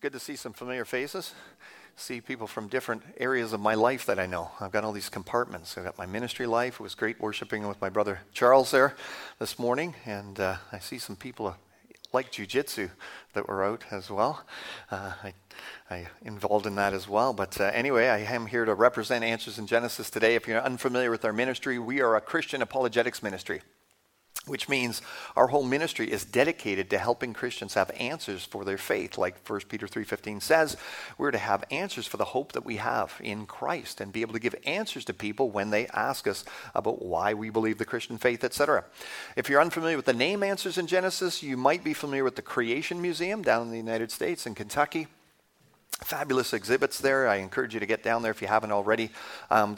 [0.00, 1.34] good to see some familiar faces.
[1.94, 4.50] See people from different areas of my life that I know.
[4.58, 5.76] I've got all these compartments.
[5.76, 6.74] I've got my ministry life.
[6.74, 8.96] It was great worshiping with my brother Charles there
[9.38, 11.54] this morning, and uh, I see some people
[12.14, 12.90] like jujitsu
[13.34, 14.42] that were out as well.
[14.90, 15.34] Uh, I,
[15.90, 17.34] I involved in that as well.
[17.34, 20.34] But uh, anyway, I am here to represent Answers in Genesis today.
[20.34, 23.60] If you're unfamiliar with our ministry, we are a Christian apologetics ministry
[24.50, 25.00] which means
[25.36, 29.16] our whole ministry is dedicated to helping Christians have answers for their faith.
[29.16, 30.76] Like 1 Peter 3:15 says,
[31.16, 34.34] we're to have answers for the hope that we have in Christ and be able
[34.34, 36.44] to give answers to people when they ask us
[36.74, 38.84] about why we believe the Christian faith, etc.
[39.36, 42.42] If you're unfamiliar with the name Answers in Genesis, you might be familiar with the
[42.42, 45.06] Creation Museum down in the United States in Kentucky
[46.02, 47.28] fabulous exhibits there.
[47.28, 49.10] I encourage you to get down there if you haven't already.
[49.50, 49.76] Um,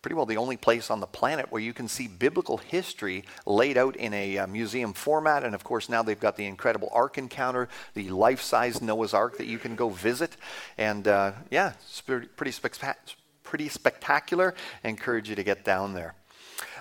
[0.00, 3.76] pretty well the only place on the planet where you can see biblical history laid
[3.76, 5.44] out in a uh, museum format.
[5.44, 9.38] And of course, now they've got the incredible Ark Encounter, the life size Noah's Ark
[9.38, 10.36] that you can go visit.
[10.76, 14.54] And uh, yeah, it's pretty, pretty, spectacular.
[14.84, 16.14] I encourage you to get down there.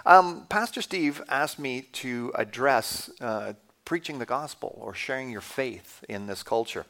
[0.05, 6.03] Um, Pastor Steve asked me to address uh, preaching the gospel or sharing your faith
[6.07, 6.85] in this culture.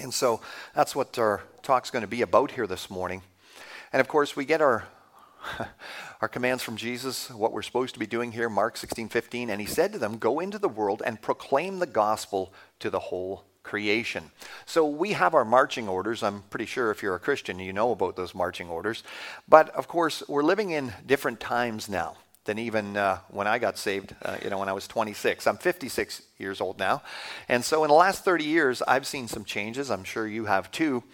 [0.00, 0.40] And so
[0.74, 3.22] that's what our talk's going to be about here this morning.
[3.92, 4.84] And of course, we get our
[6.20, 9.50] our commands from Jesus, what we're supposed to be doing here, Mark 16, 15.
[9.50, 12.98] And he said to them, Go into the world and proclaim the gospel to the
[12.98, 14.30] whole creation.
[14.66, 16.22] So we have our marching orders.
[16.22, 19.02] I'm pretty sure if you're a Christian, you know about those marching orders.
[19.48, 23.78] But of course, we're living in different times now than even uh, when I got
[23.78, 25.46] saved, uh, you know, when I was 26.
[25.46, 27.02] I'm 56 years old now.
[27.48, 29.90] And so in the last 30 years, I've seen some changes.
[29.90, 31.04] I'm sure you have too.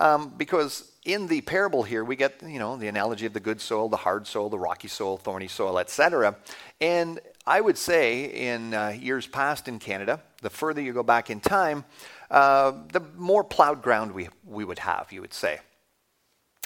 [0.00, 3.60] Um, because in the parable here, we get, you know, the analogy of the good
[3.60, 6.36] soil, the hard soil, the rocky soil, thorny soil, etc.
[6.80, 11.28] And I would say in uh, years past in Canada, the further you go back
[11.28, 11.84] in time,
[12.30, 15.60] uh, the more plowed ground we, we would have, you would say.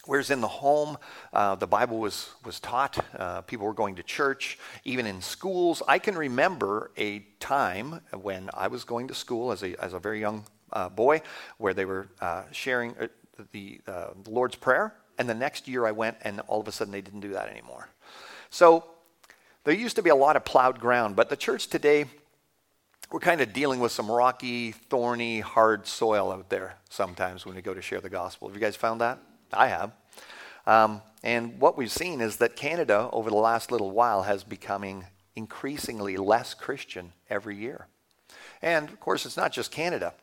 [0.06, 0.97] Whereas in the home,
[1.33, 5.82] uh, the Bible was, was taught, uh, people were going to church, even in schools.
[5.87, 9.98] I can remember a time when I was going to school as a, as a
[9.98, 11.21] very young uh, boy
[11.59, 13.09] where they were uh, sharing uh,
[13.53, 14.94] the, uh, the Lord's Prayer.
[15.19, 17.49] And the next year I went, and all of a sudden they didn't do that
[17.49, 17.88] anymore.
[18.50, 18.84] So
[19.65, 22.06] there used to be a lot of plowed ground, but the church today,
[23.10, 27.62] we're kind of dealing with some rocky, thorny, hard soil out there sometimes when we
[27.62, 28.48] go to share the gospel.
[28.48, 29.19] Have you guys found that?
[29.53, 29.93] I have.
[30.66, 35.06] Um, and what we've seen is that Canada, over the last little while, has becoming
[35.34, 37.87] increasingly less Christian every year.
[38.62, 40.14] And of course, it's not just Canada.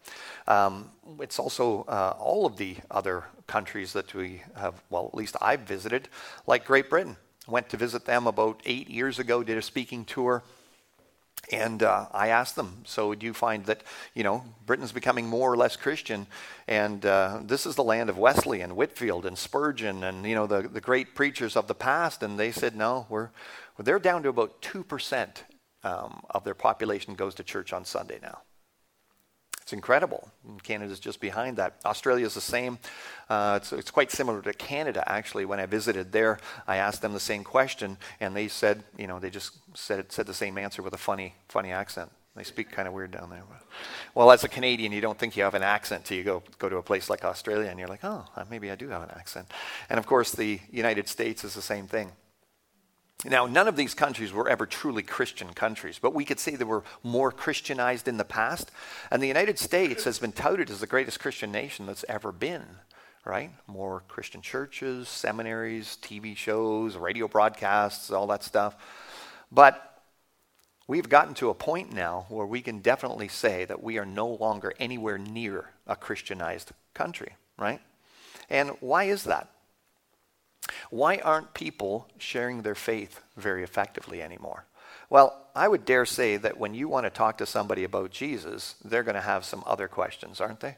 [0.47, 5.35] Um, it's also uh, all of the other countries that we have, well, at least
[5.41, 6.09] I've visited,
[6.47, 7.18] like Great Britain.
[7.47, 10.44] Went to visit them about eight years ago, did a speaking tour.
[11.51, 13.84] And uh, I asked them, so do you find that,
[14.16, 16.25] you know, Britain's becoming more or less Christian?
[16.68, 20.47] And uh, this is the land of Wesley and Whitefield and Spurgeon and, you know,
[20.47, 22.24] the, the great preachers of the past.
[22.24, 23.29] And they said, no, we're,
[23.78, 25.29] they're down to about 2%
[25.85, 28.40] um, of their population goes to church on Sunday now.
[29.62, 30.29] It's incredible.
[30.62, 31.78] Canada's just behind that.
[31.85, 32.78] Australia is the same.
[33.29, 35.45] Uh, it's, it's quite similar to Canada, actually.
[35.45, 36.38] When I visited there,
[36.68, 40.28] I asked them the same question, and they said, you know, they just said, said
[40.28, 42.12] the same answer with a funny, funny accent.
[42.35, 43.44] They speak kind of weird down there.
[44.13, 46.69] Well, as a Canadian, you don't think you have an accent till you go, go
[46.69, 49.47] to a place like Australia, and you're like, oh, maybe I do have an accent.
[49.90, 52.12] And of course, the United States is the same thing.
[53.24, 56.66] Now, none of these countries were ever truly Christian countries, but we could say they
[56.66, 58.72] were more Christianized in the past.
[59.09, 62.66] And the United States has been touted as the greatest Christian nation that's ever been,
[63.24, 63.52] right?
[63.68, 68.75] More Christian churches, seminaries, TV shows, radio broadcasts, all that stuff.
[69.52, 70.04] But
[70.88, 74.28] we've gotten to a point now where we can definitely say that we are no
[74.28, 77.81] longer anywhere near a Christianized country, right?
[78.50, 79.50] And why is that?
[80.90, 84.66] Why aren't people sharing their faith very effectively anymore?
[85.09, 88.75] Well, I would dare say that when you want to talk to somebody about Jesus,
[88.84, 90.78] they're going to have some other questions, aren't they?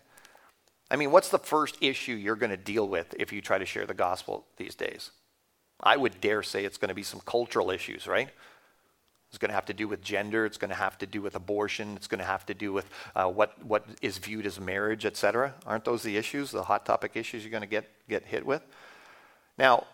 [0.90, 3.66] I mean, what's the first issue you're going to deal with if you try to
[3.66, 5.12] share the gospel these days?
[5.82, 8.30] I would dare say it's going to be some cultural issues, right?
[9.30, 10.46] It's going to have to do with gender.
[10.46, 11.96] It's going to have to do with abortion.
[11.98, 15.54] It's going to have to do with uh, what, what is viewed as marriage, etc.
[15.66, 18.66] Aren't those the issues, the hot topic issues you're going to get, get hit with?
[19.58, 19.86] Now,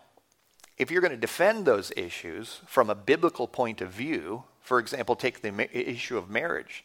[0.76, 5.14] if you're going to defend those issues from a biblical point of view, for example,
[5.14, 6.84] take the ma- issue of marriage.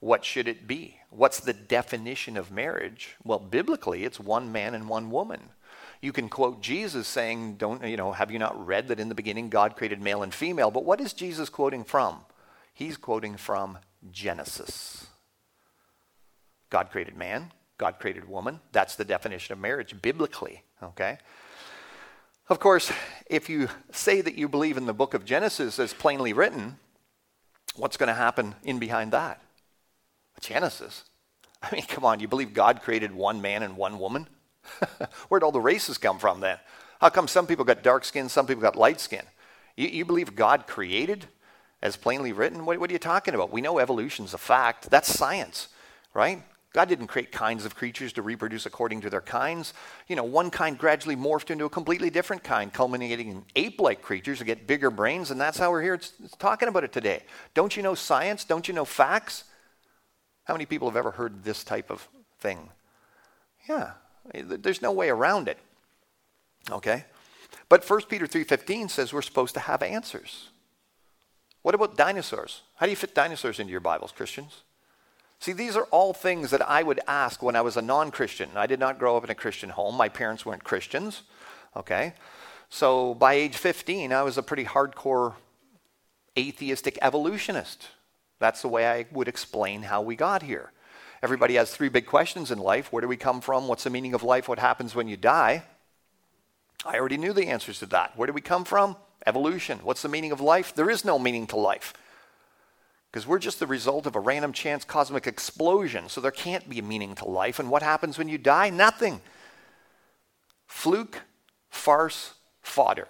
[0.00, 0.96] What should it be?
[1.10, 3.16] What's the definition of marriage?
[3.24, 5.50] Well, biblically, it's one man and one woman.
[6.00, 8.12] You can quote Jesus saying, "Don't you know?
[8.12, 11.00] Have you not read that in the beginning God created male and female?" But what
[11.00, 12.24] is Jesus quoting from?
[12.72, 13.78] He's quoting from
[14.10, 15.08] Genesis.
[16.70, 18.60] God created man, God created woman.
[18.70, 21.18] That's the definition of marriage biblically, okay?
[22.48, 22.90] Of course,
[23.26, 26.78] if you say that you believe in the book of Genesis as plainly written,
[27.76, 29.42] what's going to happen in behind that?
[30.40, 31.04] Genesis.
[31.62, 34.28] I mean, come on, you believe God created one man and one woman?
[35.28, 36.58] Where'd all the races come from then?
[37.00, 39.24] How come some people got dark skin, some people got light skin?
[39.76, 41.26] You, you believe God created
[41.82, 42.64] as plainly written?
[42.64, 43.52] What, what are you talking about?
[43.52, 44.88] We know evolution's a fact.
[44.90, 45.68] That's science,
[46.14, 46.42] right?
[46.78, 49.74] God didn't create kinds of creatures to reproduce according to their kinds.
[50.06, 54.00] You know, one kind gradually morphed into a completely different kind, culminating in ape like
[54.00, 56.92] creatures that get bigger brains, and that's how we're here it's, it's talking about it
[56.92, 57.24] today.
[57.52, 58.44] Don't you know science?
[58.44, 59.42] Don't you know facts?
[60.44, 62.08] How many people have ever heard this type of
[62.38, 62.70] thing?
[63.68, 63.94] Yeah,
[64.32, 65.58] eh, there's no way around it.
[66.70, 67.06] Okay?
[67.68, 70.50] But 1 Peter 3:15 says we're supposed to have answers.
[71.62, 72.62] What about dinosaurs?
[72.76, 74.62] How do you fit dinosaurs into your Bibles, Christians?
[75.40, 78.50] See, these are all things that I would ask when I was a non Christian.
[78.56, 79.94] I did not grow up in a Christian home.
[79.94, 81.22] My parents weren't Christians.
[81.76, 82.14] Okay?
[82.70, 85.34] So by age 15, I was a pretty hardcore
[86.36, 87.88] atheistic evolutionist.
[88.40, 90.72] That's the way I would explain how we got here.
[91.22, 93.68] Everybody has three big questions in life where do we come from?
[93.68, 94.48] What's the meaning of life?
[94.48, 95.64] What happens when you die?
[96.84, 98.16] I already knew the answers to that.
[98.16, 98.96] Where do we come from?
[99.26, 99.80] Evolution.
[99.82, 100.74] What's the meaning of life?
[100.74, 101.92] There is no meaning to life
[103.10, 106.08] because we're just the result of a random chance cosmic explosion.
[106.08, 107.58] So there can't be a meaning to life.
[107.58, 108.70] And what happens when you die?
[108.70, 109.20] Nothing.
[110.66, 111.22] Fluke,
[111.70, 113.08] farce, fodder.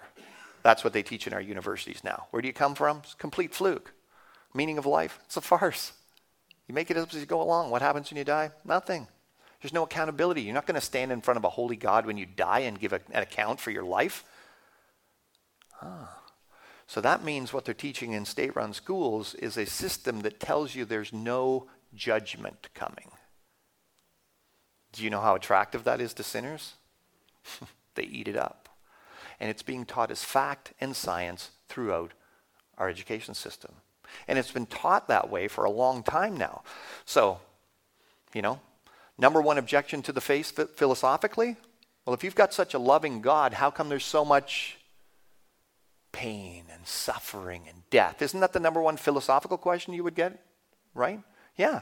[0.63, 2.27] That's what they teach in our universities now.
[2.31, 3.01] Where do you come from?
[3.03, 3.93] It's complete fluke.
[4.53, 5.19] Meaning of life?
[5.25, 5.93] It's a farce.
[6.67, 7.69] You make it up as you go along.
[7.69, 8.51] What happens when you die?
[8.63, 9.07] Nothing.
[9.61, 10.41] There's no accountability.
[10.41, 12.79] You're not going to stand in front of a holy God when you die and
[12.79, 14.23] give a, an account for your life.
[15.81, 16.18] Ah.
[16.89, 20.73] So that means what they're teaching in state run schools is a system that tells
[20.73, 23.11] you there's no judgment coming.
[24.93, 26.73] Do you know how attractive that is to sinners?
[27.93, 28.69] they eat it up.
[29.39, 32.13] And it's being taught as fact and science throughout
[32.79, 33.73] our education system.
[34.27, 36.63] And it's been taught that way for a long time now.
[37.05, 37.39] So,
[38.33, 38.61] you know,
[39.15, 41.55] number one objection to the faith philosophically?
[42.07, 44.78] Well, if you've got such a loving God, how come there's so much
[46.11, 48.21] pain and suffering and death.
[48.21, 50.43] Isn't that the number one philosophical question you would get?
[50.93, 51.21] Right?
[51.55, 51.81] Yeah.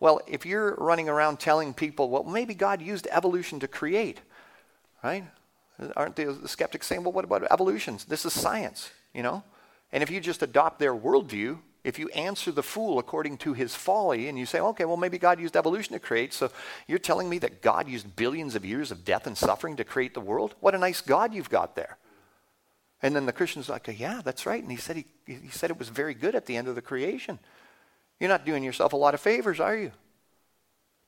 [0.00, 4.20] Well, if you're running around telling people, well, maybe God used evolution to create,
[5.02, 5.24] right?
[5.96, 8.04] Aren't the, skeptics saying, well, what about evolutions?
[8.04, 9.42] This is science, you know?
[9.92, 13.74] And if you just adopt their worldview, if you answer the fool according to his
[13.74, 16.50] folly and you say, okay, well, maybe God used evolution to create, so
[16.86, 20.14] you're telling me that God used billions of years of death and suffering to create
[20.14, 20.54] the world?
[20.60, 21.98] What a nice God you've got there.
[23.04, 24.62] And then the Christian's like, yeah, that's right.
[24.62, 26.80] And he said he, he said it was very good at the end of the
[26.80, 27.38] creation.
[28.18, 29.92] You're not doing yourself a lot of favors, are you?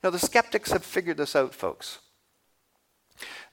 [0.03, 1.97] Now, the skeptics have figured this out, folks.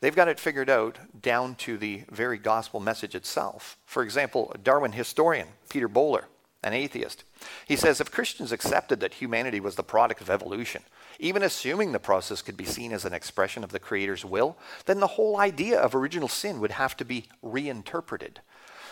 [0.02, 3.78] They've got it figured out down to the very gospel message itself.
[3.86, 6.26] For example, a Darwin historian, Peter Bowler,
[6.62, 7.24] an atheist,
[7.66, 10.82] he says if Christians accepted that humanity was the product of evolution,
[11.18, 14.56] even assuming the process could be seen as an expression of the Creator's will,
[14.86, 18.40] then the whole idea of original sin would have to be reinterpreted.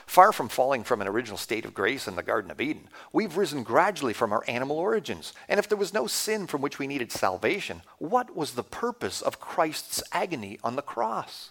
[0.07, 3.37] Far from falling from an original state of grace in the Garden of Eden, we've
[3.37, 5.33] risen gradually from our animal origins.
[5.49, 9.23] And if there was no sin from which we needed salvation, what was the purpose
[9.23, 11.51] of Christ's agony on the cross?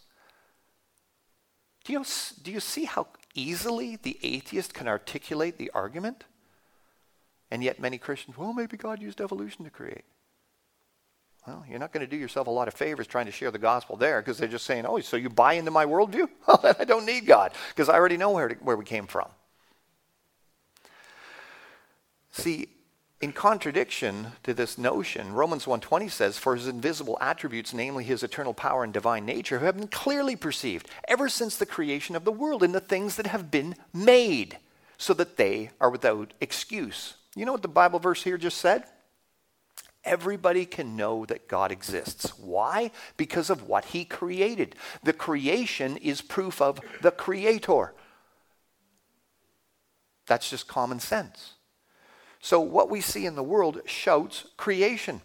[1.84, 2.06] Do you,
[2.44, 6.26] do you see how easily the atheist can articulate the argument?
[7.52, 10.06] And yet, many Christians, well, maybe God used evolution to create.
[11.46, 13.58] Well, you're not going to do yourself a lot of favors trying to share the
[13.58, 16.30] gospel there because they're just saying, oh, so you buy into my worldview?
[16.48, 19.28] Well, I don't need God because I already know where, to, where we came from.
[22.32, 22.68] See,
[23.20, 28.54] in contradiction to this notion, Romans 1:20 says, "For his invisible attributes, namely his eternal
[28.54, 32.64] power and divine nature, have been clearly perceived ever since the creation of the world
[32.64, 34.58] in the things that have been made,
[34.98, 38.84] so that they are without excuse." You know what the Bible verse here just said?
[40.04, 42.38] Everybody can know that God exists.
[42.40, 42.92] Why?
[43.18, 44.76] Because of what He created.
[45.04, 47.94] The creation is proof of the Creator.
[50.26, 51.54] That's just common sense.
[52.42, 55.22] So, what we see in the world shouts creation.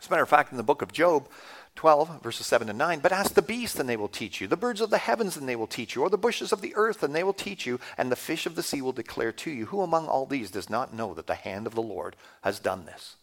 [0.00, 1.28] As a matter of fact, in the book of Job,
[1.74, 3.00] 12, verses 7 to 9.
[3.00, 5.48] But ask the beasts, and they will teach you, the birds of the heavens, and
[5.48, 7.80] they will teach you, or the bushes of the earth, and they will teach you,
[7.96, 9.66] and the fish of the sea will declare to you.
[9.66, 12.84] Who among all these does not know that the hand of the Lord has done
[12.84, 13.16] this?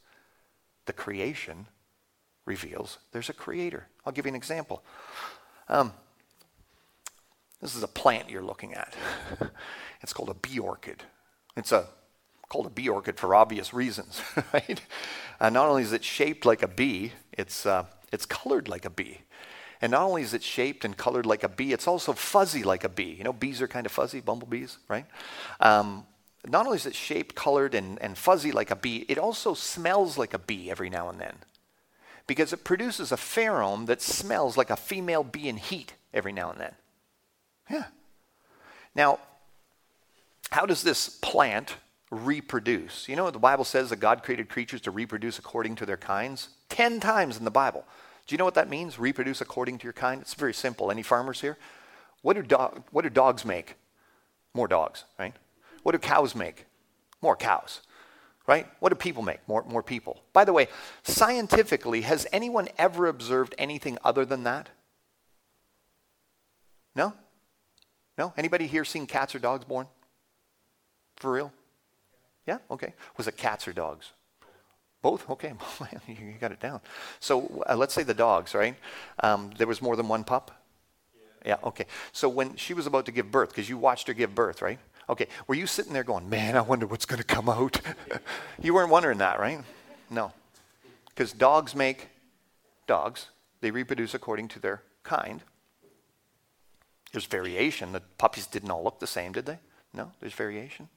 [0.89, 1.67] the creation
[2.47, 3.85] reveals there's a creator.
[4.03, 4.81] I'll give you an example.
[5.67, 5.93] Um,
[7.61, 8.95] this is a plant you're looking at.
[10.01, 11.03] it's called a bee orchid.
[11.55, 11.85] It's a
[12.47, 14.19] called a bee orchid for obvious reasons,
[14.53, 14.81] right?
[15.39, 18.89] And not only is it shaped like a bee, it's, uh, it's colored like a
[18.89, 19.21] bee.
[19.81, 22.83] And not only is it shaped and colored like a bee, it's also fuzzy like
[22.83, 23.15] a bee.
[23.17, 25.05] You know, bees are kind of fuzzy, bumblebees, right?
[25.59, 26.05] Um,
[26.47, 30.17] not only is it shaped, colored, and, and fuzzy like a bee, it also smells
[30.17, 31.35] like a bee every now and then.
[32.27, 36.51] Because it produces a pheromone that smells like a female bee in heat every now
[36.51, 36.73] and then.
[37.69, 37.85] Yeah.
[38.95, 39.19] Now,
[40.51, 41.75] how does this plant
[42.11, 43.07] reproduce?
[43.07, 45.97] You know, what the Bible says that God created creatures to reproduce according to their
[45.97, 46.49] kinds.
[46.69, 47.85] Ten times in the Bible.
[48.27, 48.99] Do you know what that means?
[48.99, 50.21] Reproduce according to your kind?
[50.21, 50.91] It's very simple.
[50.91, 51.57] Any farmers here?
[52.21, 53.75] What do, do- what do dogs make?
[54.53, 55.33] More dogs, right?
[55.83, 56.65] What do cows make?
[57.21, 57.81] More cows,
[58.47, 58.67] right?
[58.79, 59.39] What do people make?
[59.47, 60.21] More, more people.
[60.33, 60.67] By the way,
[61.03, 64.69] scientifically, has anyone ever observed anything other than that?
[66.95, 67.13] No?
[68.17, 68.33] No?
[68.37, 69.87] Anybody here seen cats or dogs born?
[71.17, 71.53] For real?
[72.49, 72.57] Yeah?
[72.71, 72.95] Okay.
[73.15, 74.11] Was it cats or dogs?
[75.03, 75.29] Both?
[75.29, 75.53] Okay,
[76.07, 76.81] you got it down.
[77.19, 78.75] So uh, let's say the dogs, right?
[79.21, 80.49] Um, there was more than one pup?
[81.45, 81.49] Yeah.
[81.61, 81.85] yeah, okay.
[82.11, 84.79] So when she was about to give birth, because you watched her give birth, right?
[85.07, 87.79] Okay, were you sitting there going, man, I wonder what's going to come out?
[88.63, 89.59] you weren't wondering that, right?
[90.09, 90.33] No.
[91.09, 92.07] Because dogs make
[92.87, 93.27] dogs,
[93.61, 95.43] they reproduce according to their kind.
[97.11, 97.91] There's variation.
[97.91, 99.59] The puppies didn't all look the same, did they?
[99.93, 100.89] No, there's variation.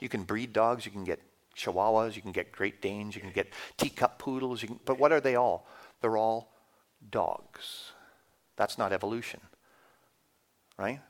[0.00, 1.20] You can breed dogs, you can get
[1.56, 5.20] Chihuahuas, you can get Great Danes, you can get teacup poodles, can, but what are
[5.20, 5.66] they all?
[6.00, 6.52] They're all
[7.10, 7.92] dogs.
[8.56, 9.40] That's not evolution,
[10.78, 11.00] right?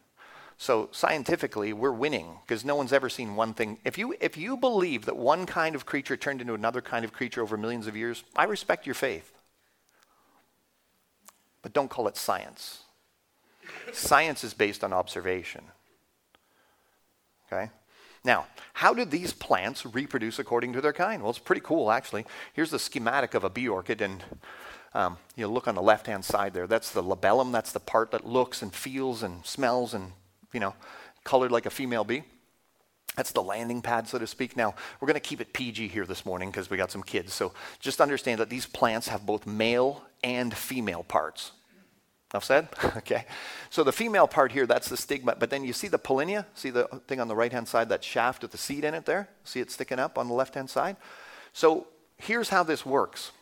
[0.56, 3.78] So scientifically, we're winning because no one's ever seen one thing.
[3.84, 7.12] If you, if you believe that one kind of creature turned into another kind of
[7.12, 9.32] creature over millions of years, I respect your faith.
[11.62, 12.80] But don't call it science.
[13.92, 15.64] science is based on observation.
[17.50, 17.70] Okay?
[18.24, 21.22] Now, how do these plants reproduce according to their kind?
[21.22, 22.26] Well, it's pretty cool, actually.
[22.52, 24.22] Here's the schematic of a bee orchid, and
[24.94, 26.66] um, you look on the left-hand side there.
[26.66, 27.52] That's the labellum.
[27.52, 30.12] That's the part that looks and feels and smells and,
[30.52, 30.74] you know,
[31.24, 32.24] colored like a female bee.
[33.16, 34.56] That's the landing pad, so to speak.
[34.56, 37.32] Now, we're going to keep it PG here this morning because we got some kids.
[37.32, 41.52] So just understand that these plants have both male and female parts.
[42.32, 42.68] Enough said?
[42.96, 43.24] okay.
[43.70, 45.36] So the female part here, that's the stigma.
[45.38, 46.46] But then you see the pollinia?
[46.54, 49.04] See the thing on the right hand side, that shaft with the seed in it
[49.04, 49.28] there?
[49.44, 50.96] See it sticking up on the left hand side?
[51.52, 53.32] So here's how this works.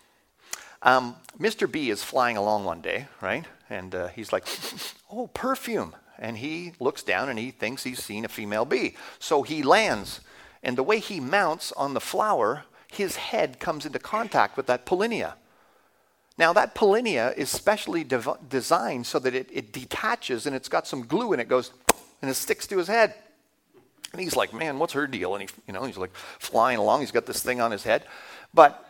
[0.82, 1.70] Um, Mr.
[1.70, 3.44] B is flying along one day, right?
[3.68, 4.46] And uh, he's like,
[5.10, 5.94] oh, perfume.
[6.18, 8.96] And he looks down and he thinks he's seen a female bee.
[9.18, 10.20] So he lands.
[10.62, 14.86] And the way he mounts on the flower, his head comes into contact with that
[14.86, 15.34] pollinia.
[16.38, 21.04] Now, that pollinia is specially designed so that it, it detaches and it's got some
[21.04, 21.72] glue and it goes
[22.22, 23.14] and it sticks to his head.
[24.12, 25.34] And he's like, man, what's her deal?
[25.34, 27.00] And he, you know, he's like flying along.
[27.00, 28.04] He's got this thing on his head.
[28.54, 28.84] But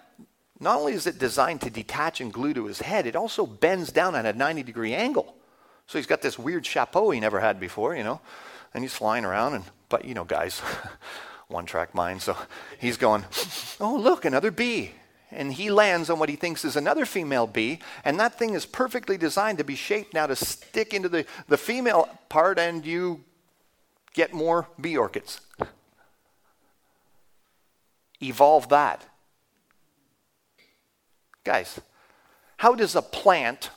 [0.60, 3.90] not only is it designed to detach and glue to his head, it also bends
[3.90, 5.34] down at a 90 degree angle.
[5.86, 8.20] So he's got this weird chapeau he never had before, you know,
[8.74, 9.54] and he's flying around.
[9.54, 10.60] And but you know, guys,
[11.48, 12.20] one track mind.
[12.20, 12.36] So
[12.78, 13.24] he's going,
[13.80, 14.92] oh look, another bee
[15.30, 18.66] and he lands on what he thinks is another female bee, and that thing is
[18.66, 23.24] perfectly designed to be shaped now to stick into the, the female part, and you
[24.14, 25.40] get more bee orchids.
[28.22, 29.04] Evolve that.
[31.44, 31.80] Guys,
[32.58, 33.70] how does a plant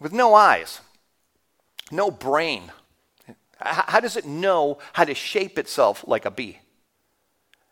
[0.00, 0.80] with no eyes,
[1.90, 2.70] no brain,
[3.60, 6.58] how does it know how to shape itself like a bee?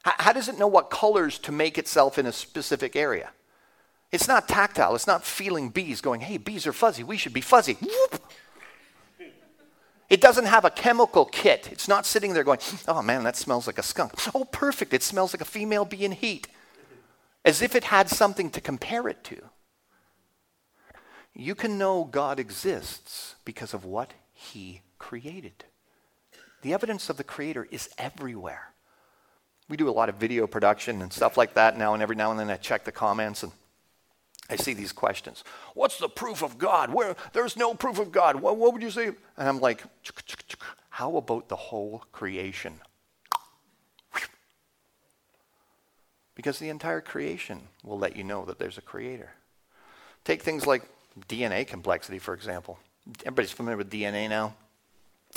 [0.03, 3.31] How does it know what colors to make itself in a specific area?
[4.11, 4.95] It's not tactile.
[4.95, 7.05] It's not feeling bees going, hey, bees are fuzzy.
[7.05, 7.79] We should be fuzzy.
[10.11, 11.71] It doesn't have a chemical kit.
[11.73, 14.13] It's not sitting there going, oh man, that smells like a skunk.
[14.35, 14.93] Oh, perfect.
[14.93, 16.49] It smells like a female bee in heat.
[17.45, 19.41] As if it had something to compare it to.
[21.33, 25.65] You can know God exists because of what He created.
[26.61, 28.72] The evidence of the Creator is everywhere
[29.69, 32.31] we do a lot of video production and stuff like that now, and every now
[32.31, 33.53] and then I check the comments and
[34.51, 35.45] I see these questions.
[35.75, 36.93] What's the proof of God?
[36.93, 38.37] Where there's no proof of God.
[38.37, 39.07] What, what would you say?
[39.07, 39.83] And I'm like,
[40.91, 42.75] how about the whole creation?
[46.35, 49.31] Because the entire creation will let you know that there's a creator.
[50.25, 50.83] Take things like
[51.29, 52.79] DNA complexity, for example.
[53.21, 54.55] Everybody's familiar with DNA now.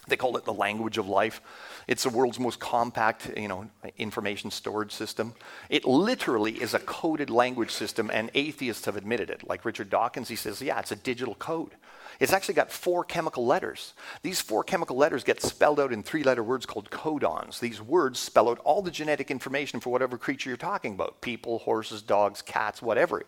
[0.08, 1.42] They call it the language of life.
[1.88, 5.34] It's the world's most compact, you know, information storage system.
[5.70, 9.48] It literally is a coded language system, and atheists have admitted it.
[9.48, 11.72] Like Richard Dawkins, he says, yeah, it's a digital code.
[12.20, 13.94] It's actually got four chemical letters.
[14.22, 17.60] These four chemical letters get spelled out in three letter words called codons.
[17.60, 21.60] These words spell out all the genetic information for whatever creature you're talking about people,
[21.60, 23.24] horses, dogs, cats, whatever.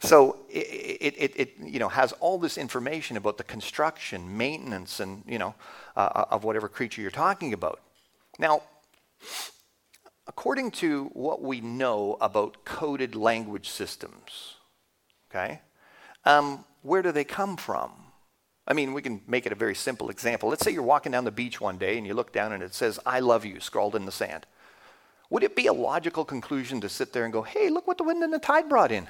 [0.00, 5.22] So it, it, it, you know, has all this information about the construction, maintenance, and
[5.26, 5.54] you know,
[5.96, 7.80] uh, of whatever creature you're talking about.
[8.38, 8.62] Now,
[10.26, 14.56] according to what we know about coded language systems,
[15.30, 15.60] okay,
[16.24, 17.92] um, where do they come from?
[18.66, 20.48] I mean, we can make it a very simple example.
[20.48, 22.74] Let's say you're walking down the beach one day and you look down and it
[22.74, 24.46] says, I love you, scrawled in the sand.
[25.30, 28.04] Would it be a logical conclusion to sit there and go, hey, look what the
[28.04, 29.06] wind and the tide brought in?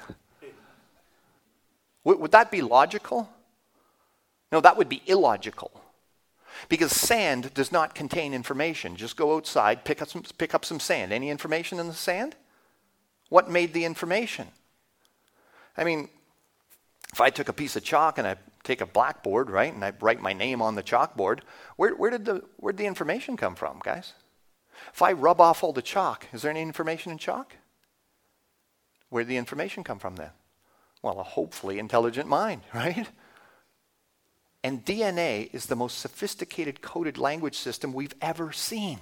[2.03, 3.29] Would, would that be logical?
[4.51, 5.71] No, that would be illogical.
[6.69, 8.95] Because sand does not contain information.
[8.95, 11.11] Just go outside, pick up some, pick up some sand.
[11.11, 12.35] Any information in the sand?
[13.29, 14.47] What made the information?
[15.77, 16.09] I mean,
[17.11, 19.93] if I took a piece of chalk and I take a blackboard, right, and I
[20.01, 21.39] write my name on the chalkboard,
[21.77, 24.13] where, where, did the, where did the information come from, guys?
[24.93, 27.55] If I rub off all the chalk, is there any information in chalk?
[29.09, 30.31] Where did the information come from then?
[31.01, 33.07] Well, a hopefully intelligent mind, right?
[34.63, 38.99] And DNA is the most sophisticated coded language system we've ever seen.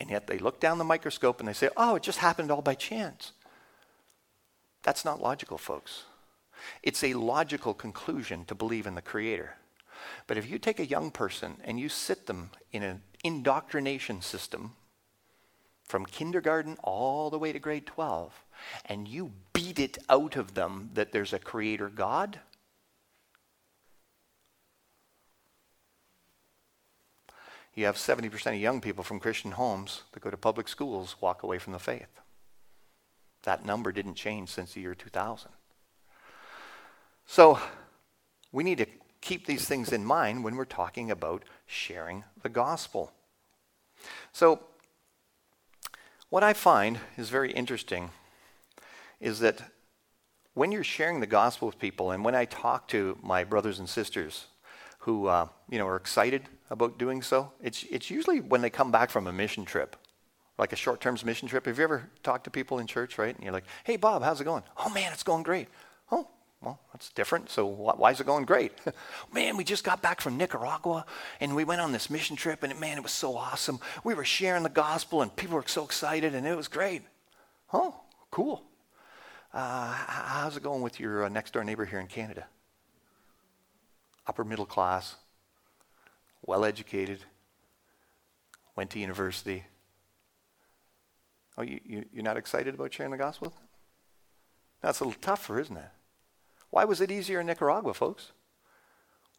[0.00, 2.62] And yet they look down the microscope and they say, oh, it just happened all
[2.62, 3.32] by chance.
[4.84, 6.04] That's not logical, folks.
[6.82, 9.56] It's a logical conclusion to believe in the Creator.
[10.26, 14.72] But if you take a young person and you sit them in an indoctrination system
[15.84, 18.32] from kindergarten all the way to grade 12,
[18.86, 22.40] and you beat it out of them that there's a Creator God,
[27.74, 31.42] you have 70% of young people from Christian homes that go to public schools walk
[31.42, 32.20] away from the faith.
[33.42, 35.50] That number didn't change since the year 2000.
[37.26, 37.58] So
[38.52, 38.86] we need to
[39.20, 43.12] keep these things in mind when we're talking about sharing the gospel.
[44.32, 44.60] So,
[46.28, 48.10] what I find is very interesting
[49.20, 49.60] is that
[50.54, 53.88] when you're sharing the gospel with people, and when I talk to my brothers and
[53.88, 54.46] sisters
[55.06, 57.52] who uh, you know are excited about doing so.
[57.62, 59.96] It's it's usually when they come back from a mission trip,
[60.58, 61.66] like a short-term mission trip.
[61.66, 63.34] Have you ever talked to people in church, right?
[63.34, 65.68] And you're like, "Hey, Bob, how's it going?" "Oh man, it's going great."
[66.62, 67.50] "Oh, well, that's different.
[67.50, 68.72] So why is it going great?"
[69.32, 71.06] "Man, we just got back from Nicaragua
[71.40, 73.80] and we went on this mission trip, and man, it was so awesome.
[74.04, 77.02] We were sharing the gospel, and people were so excited, and it was great."
[77.72, 78.62] "Oh, cool."
[79.54, 82.46] Uh, how's it going with your uh, next door neighbor here in Canada?
[84.26, 85.16] upper middle class,
[86.42, 87.20] well educated,
[88.74, 89.64] went to university.
[91.56, 93.54] Oh, you, you, you're not excited about sharing the gospel?
[94.82, 95.88] That's a little tougher, isn't it?
[96.76, 98.32] Why was it easier in Nicaragua, folks?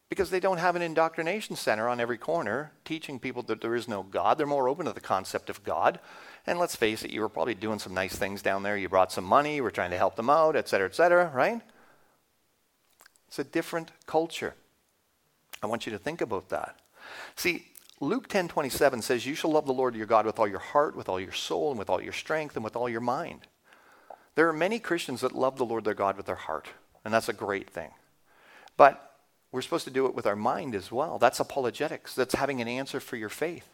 [0.10, 3.88] Because they don't have an indoctrination center on every corner teaching people that there is
[3.88, 4.39] no God.
[4.39, 6.00] They're more open to the concept of God.
[6.47, 8.76] And let's face it, you were probably doing some nice things down there.
[8.76, 11.30] You brought some money, you were trying to help them out, et cetera, et cetera,
[11.32, 11.62] right?
[13.28, 14.56] It's a different culture.
[15.62, 16.80] I want you to think about that.
[17.36, 17.67] See,
[18.00, 21.08] Luke 10:27 says you shall love the Lord your God with all your heart, with
[21.08, 23.45] all your soul, and with all your strength and with all your mind.
[24.34, 26.69] There are many Christians that love the Lord their God with their heart,
[27.08, 27.91] and that's a great thing.
[28.76, 29.13] But
[29.54, 31.17] we're supposed to do it with our mind as well.
[31.17, 32.13] That's apologetics.
[32.13, 33.70] That's having an answer for your faith.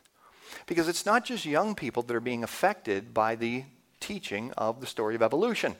[0.67, 3.63] Because it's not just young people that are being affected by the
[3.99, 5.75] teaching of the story of evolution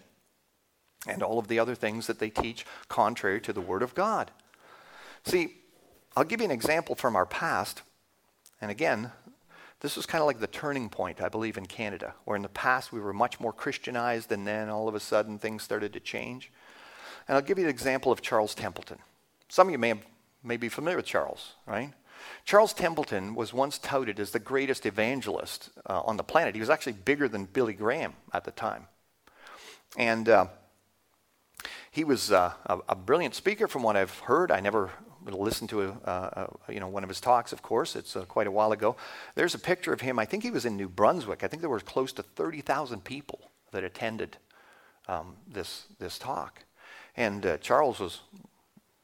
[1.06, 4.32] and all of the other things that they teach contrary to the Word of God.
[5.24, 5.54] See,
[6.18, 7.84] I'll give you an example from our past.
[8.62, 9.12] And again,
[9.82, 12.50] this was kind of like the turning point, I believe, in Canada, where in the
[12.50, 16.00] past we were much more Christianized, and then all of a sudden things started to
[16.00, 16.52] change.
[17.28, 19.00] And I'll give you an example of Charles Templeton.
[19.50, 20.06] Some of you may, have,
[20.44, 21.94] may be familiar with Charles, right?
[22.46, 26.56] Charles Templeton was once touted as the greatest evangelist uh, on the planet.
[26.56, 28.88] He was actually bigger than Billy Graham at the time.
[29.98, 30.48] And uh,
[31.92, 34.52] he was uh, a, a, brilliant speaker from what I've heard.
[34.52, 34.90] I never
[35.26, 37.96] listened to a, uh, a, you know, one of his talks, of course.
[37.96, 38.96] It's uh, quite a while ago.
[39.36, 40.18] There's a picture of him.
[40.20, 41.44] I think he was in New Brunswick.
[41.44, 44.38] I think there were close to 30,000 people that attended
[45.08, 46.64] um, this, this talk.
[47.16, 48.48] And uh, Charles was a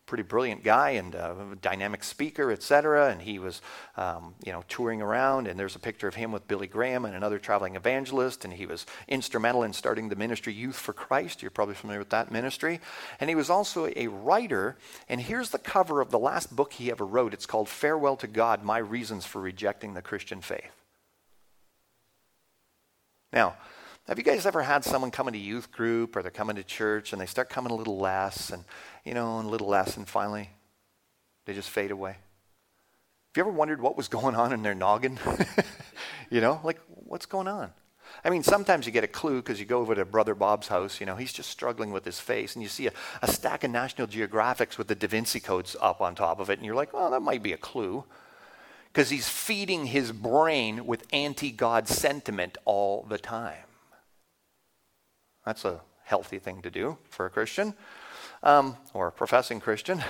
[0.07, 3.09] pretty brilliant guy and a dynamic speaker, etc.
[3.09, 3.61] And he was,
[3.97, 5.47] um, you know, touring around.
[5.47, 8.43] And there's a picture of him with Billy Graham and another traveling evangelist.
[8.43, 11.43] And he was instrumental in starting the ministry Youth for Christ.
[11.43, 12.79] You're probably familiar with that ministry.
[13.19, 14.77] And he was also a writer.
[15.07, 17.33] And here's the cover of the last book he ever wrote.
[17.33, 20.71] It's called Farewell to God: My Reasons for Rejecting the Christian Faith.
[23.31, 23.55] Now,
[24.07, 27.13] have you guys ever had someone come into youth group or they're coming to church
[27.13, 28.63] and they start coming a little less and,
[29.05, 30.49] you know, and a little less and finally
[31.45, 32.11] they just fade away?
[32.11, 35.19] Have you ever wondered what was going on in their noggin?
[36.31, 37.71] you know, like what's going on?
[38.23, 40.99] I mean, sometimes you get a clue because you go over to Brother Bob's house,
[40.99, 43.71] you know, he's just struggling with his face, and you see a, a stack of
[43.71, 46.93] National Geographics with the Da Vinci codes up on top of it, and you're like,
[46.93, 48.03] well, that might be a clue.
[48.91, 53.68] Because he's feeding his brain with anti God sentiment all the time.
[55.45, 57.73] That's a healthy thing to do for a Christian
[58.43, 60.03] um, or a professing Christian.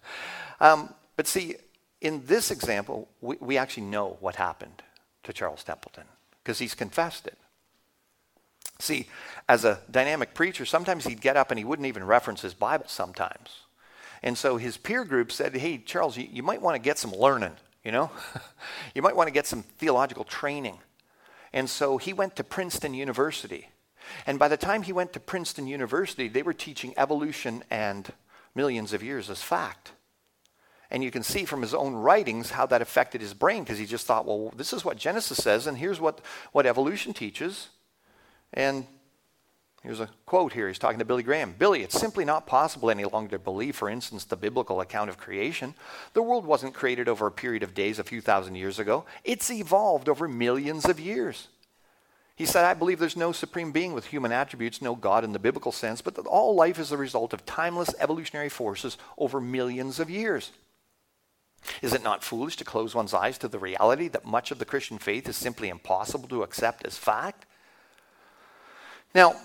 [0.60, 1.56] um, but see,
[2.00, 4.82] in this example, we, we actually know what happened
[5.24, 6.04] to Charles Templeton
[6.42, 7.38] because he's confessed it.
[8.78, 9.08] See,
[9.48, 12.86] as a dynamic preacher, sometimes he'd get up and he wouldn't even reference his Bible
[12.88, 13.60] sometimes.
[14.22, 17.12] And so his peer group said, Hey, Charles, you, you might want to get some
[17.12, 17.54] learning,
[17.84, 18.10] you know?
[18.94, 20.78] you might want to get some theological training.
[21.52, 23.68] And so he went to Princeton University
[24.26, 28.12] and by the time he went to Princeton University, they were teaching evolution and
[28.54, 29.92] millions of years as fact.
[30.90, 33.86] And you can see from his own writings how that affected his brain because he
[33.86, 36.20] just thought, well, this is what Genesis says, and here's what,
[36.52, 37.70] what evolution teaches.
[38.52, 38.86] And
[39.82, 40.68] here's a quote here.
[40.68, 43.88] He's talking to Billy Graham Billy, it's simply not possible any longer to believe, for
[43.88, 45.74] instance, the biblical account of creation.
[46.12, 49.50] The world wasn't created over a period of days a few thousand years ago, it's
[49.50, 51.48] evolved over millions of years.
[52.34, 55.38] He said, I believe there's no supreme being with human attributes, no God in the
[55.38, 60.00] biblical sense, but that all life is the result of timeless evolutionary forces over millions
[60.00, 60.50] of years.
[61.82, 64.64] Is it not foolish to close one's eyes to the reality that much of the
[64.64, 67.46] Christian faith is simply impossible to accept as fact?
[69.14, 69.36] Now,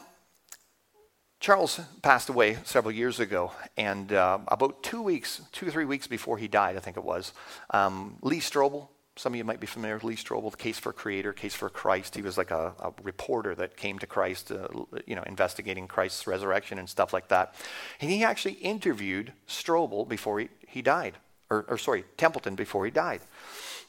[1.40, 6.08] Charles passed away several years ago, and uh, about two weeks, two or three weeks
[6.08, 7.34] before he died, I think it was,
[7.70, 10.94] um, Lee Strobel, some of you might be familiar with Lee Strobel, the Case for
[10.94, 12.16] Creator, Case for Christ.
[12.16, 14.68] He was like a, a reporter that came to Christ, uh,
[15.06, 17.56] you know, investigating Christ's resurrection and stuff like that.
[18.00, 21.16] And he actually interviewed Strobel before he, he died,
[21.50, 23.22] or, or sorry, Templeton before he died.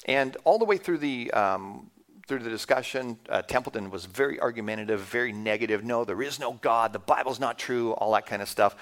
[0.07, 1.91] And all the way through the um,
[2.27, 5.83] through the discussion, uh, Templeton was very argumentative, very negative.
[5.83, 6.93] No, there is no God.
[6.93, 7.93] The Bible's not true.
[7.93, 8.77] All that kind of stuff.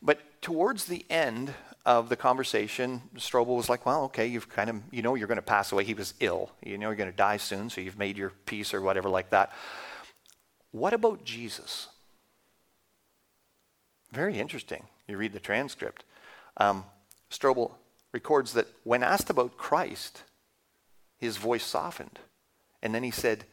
[0.00, 1.54] But towards the end
[1.86, 5.36] of the conversation, Strobel was like, well, okay, you've kind of, you know, you're going
[5.36, 5.84] to pass away.
[5.84, 6.50] He was ill.
[6.62, 9.30] You know, you're going to die soon, so you've made your peace or whatever like
[9.30, 9.52] that.
[10.70, 11.88] What about Jesus?
[14.12, 14.84] Very interesting.
[15.06, 16.04] You read the transcript.
[16.56, 16.84] Um,
[17.30, 17.72] Strobel
[18.12, 20.22] records that when asked about Christ,
[21.18, 22.18] his voice softened.
[22.82, 23.44] And then he said,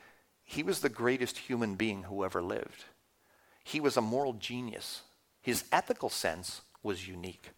[0.44, 2.86] He was the greatest human being who ever lived.
[3.64, 5.02] He was a moral genius.
[5.42, 7.52] His ethical sense was unique.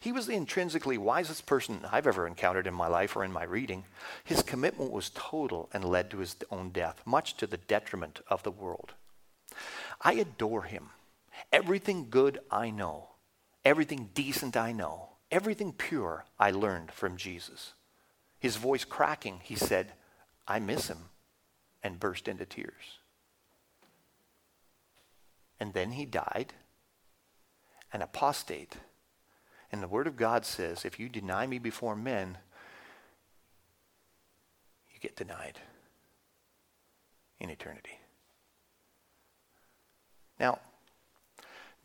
[0.00, 3.44] He was the intrinsically wisest person I've ever encountered in my life or in my
[3.44, 3.84] reading.
[4.24, 8.42] His commitment was total and led to his own death, much to the detriment of
[8.42, 8.92] the world.
[10.00, 10.90] I adore him.
[11.52, 13.08] Everything good I know,
[13.64, 17.72] everything decent I know, everything pure I learned from Jesus.
[18.38, 19.92] His voice cracking, he said,
[20.46, 21.08] I miss him,
[21.82, 22.98] and burst into tears.
[25.58, 26.52] And then he died,
[27.92, 28.76] an apostate
[29.72, 32.38] and the Word of God says, if you deny me before men,
[34.92, 35.60] you get denied
[37.38, 37.98] in eternity.
[40.38, 40.58] Now,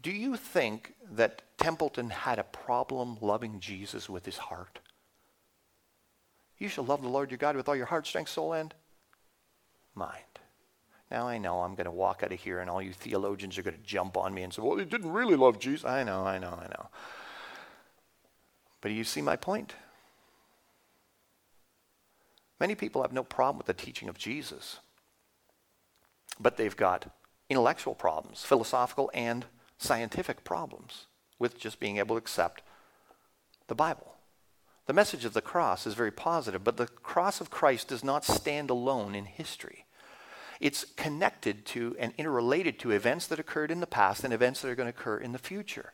[0.02, 4.80] do you think that Templeton had a problem loving Jesus with his heart?
[6.58, 8.74] You shall love the Lord your God with all your heart, strength, soul, and
[9.94, 10.22] mind.
[11.12, 13.64] Now I know I'm going to walk out of here and all you theologians are
[13.64, 15.86] going to jump on me and say, well, he didn't really love Jesus.
[15.86, 16.90] I know, I know, I know.
[18.86, 19.74] But do you see my point?
[22.60, 24.78] Many people have no problem with the teaching of Jesus,
[26.40, 27.12] but they've got
[27.50, 29.48] intellectual problems, philosophical and
[29.80, 31.08] scientific problems
[31.40, 32.62] with just being able to accept
[33.66, 34.14] the Bible.
[34.86, 38.24] The message of the cross is very positive, but the cross of Christ does not
[38.24, 39.88] stand alone in history.
[40.60, 44.70] It's connected to and interrelated to events that occurred in the past and events that
[44.70, 45.94] are going to occur in the future.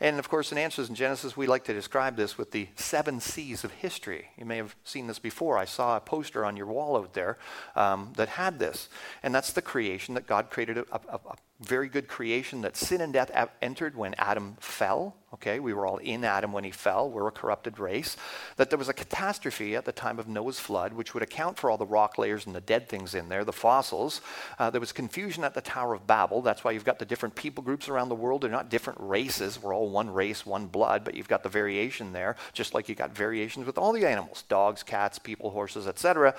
[0.00, 3.20] And of course, in Answers in Genesis, we like to describe this with the seven
[3.20, 4.28] C's of history.
[4.38, 5.58] You may have seen this before.
[5.58, 7.36] I saw a poster on your wall out there
[7.76, 8.88] um, that had this.
[9.22, 13.02] And that's the creation that God created a, a, a very good creation that sin
[13.02, 15.14] and death entered when Adam fell.
[15.34, 17.08] Okay, we were all in Adam when he fell.
[17.08, 18.16] We're a corrupted race.
[18.56, 21.70] That there was a catastrophe at the time of Noah's flood, which would account for
[21.70, 24.22] all the rock layers and the dead things in there, the fossils.
[24.58, 26.40] Uh, there was confusion at the Tower of Babel.
[26.42, 28.40] That's why you've got the different people groups around the world.
[28.40, 29.62] They're not different races.
[29.62, 32.94] We're all one race, one blood, but you've got the variation there, just like you
[32.94, 36.34] got variations with all the animals dogs, cats, people, horses, etc.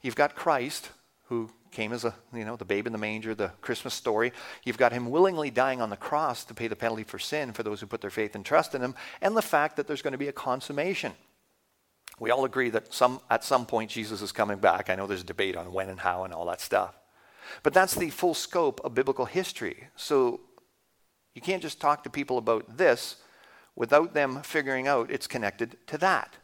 [0.00, 0.90] You've got Christ,
[1.26, 4.32] who came as a, you know, the babe in the manger, the Christmas story.
[4.62, 7.62] You've got him willingly dying on the cross to pay the penalty for sin for
[7.62, 10.12] those who put their faith and trust in him, and the fact that there's going
[10.12, 11.12] to be a consummation.
[12.20, 14.90] We all agree that some, at some point Jesus is coming back.
[14.90, 16.94] I know there's debate on when and how and all that stuff.
[17.62, 19.88] But that's the full scope of biblical history.
[19.96, 20.40] So
[21.34, 23.16] you can't just talk to people about this
[23.74, 26.36] without them figuring out it's connected to that.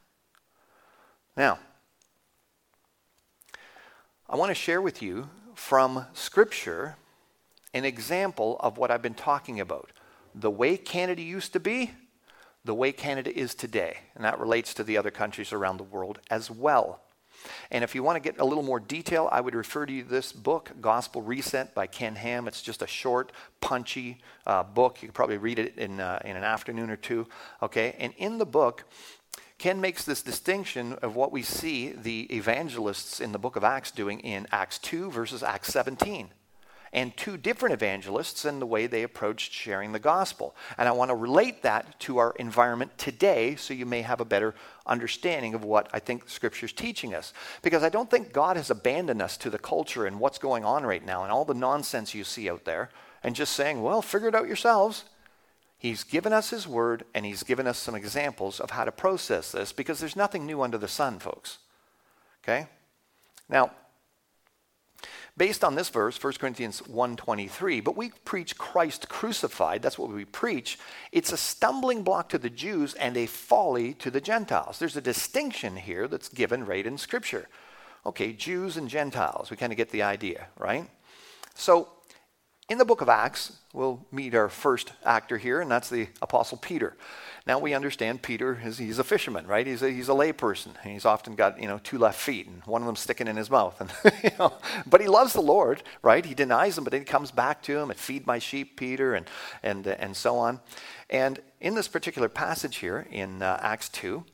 [1.36, 1.58] Now,
[4.30, 6.96] I want to share with you from Scripture
[7.72, 9.88] an example of what I've been talking about.
[10.34, 11.92] The way Canada used to be,
[12.62, 14.00] the way Canada is today.
[14.14, 17.00] And that relates to the other countries around the world as well.
[17.70, 20.04] And if you want to get a little more detail, I would refer to you
[20.04, 22.48] this book, Gospel Reset by Ken Ham.
[22.48, 25.00] It's just a short, punchy uh, book.
[25.00, 27.26] You can probably read it in, uh, in an afternoon or two.
[27.62, 27.96] Okay?
[27.98, 28.84] And in the book,
[29.58, 33.90] Ken makes this distinction of what we see the evangelists in the book of Acts
[33.90, 36.28] doing in Acts 2 versus Acts 17.
[36.92, 40.54] And two different evangelists and the way they approached sharing the gospel.
[40.78, 44.24] And I want to relate that to our environment today so you may have a
[44.24, 44.54] better
[44.86, 47.34] understanding of what I think Scripture is teaching us.
[47.60, 50.86] Because I don't think God has abandoned us to the culture and what's going on
[50.86, 52.90] right now and all the nonsense you see out there
[53.24, 55.04] and just saying, well, figure it out yourselves.
[55.78, 59.52] He's given us His Word and He's given us some examples of how to process
[59.52, 61.58] this because there's nothing new under the sun, folks.
[62.42, 62.66] Okay?
[63.48, 63.70] Now,
[65.38, 70.24] based on this verse 1 corinthians 1.23 but we preach christ crucified that's what we
[70.24, 70.78] preach
[71.12, 75.00] it's a stumbling block to the jews and a folly to the gentiles there's a
[75.00, 77.48] distinction here that's given right in scripture
[78.04, 80.88] okay jews and gentiles we kind of get the idea right
[81.54, 81.88] so
[82.68, 86.58] in the book of Acts, we'll meet our first actor here, and that's the Apostle
[86.58, 86.96] Peter.
[87.46, 89.66] Now we understand Peter is he's a fisherman, right?
[89.66, 90.78] He's a, he's a layperson.
[90.84, 93.50] He's often got you know two left feet, and one of them sticking in his
[93.50, 93.80] mouth.
[93.80, 93.90] And
[94.22, 94.52] you know,
[94.86, 96.24] but he loves the Lord, right?
[96.24, 99.14] He denies him, but then he comes back to him and feed my sheep, Peter,
[99.14, 99.26] and
[99.62, 100.60] and and so on.
[101.08, 104.24] And in this particular passage here in uh, Acts two,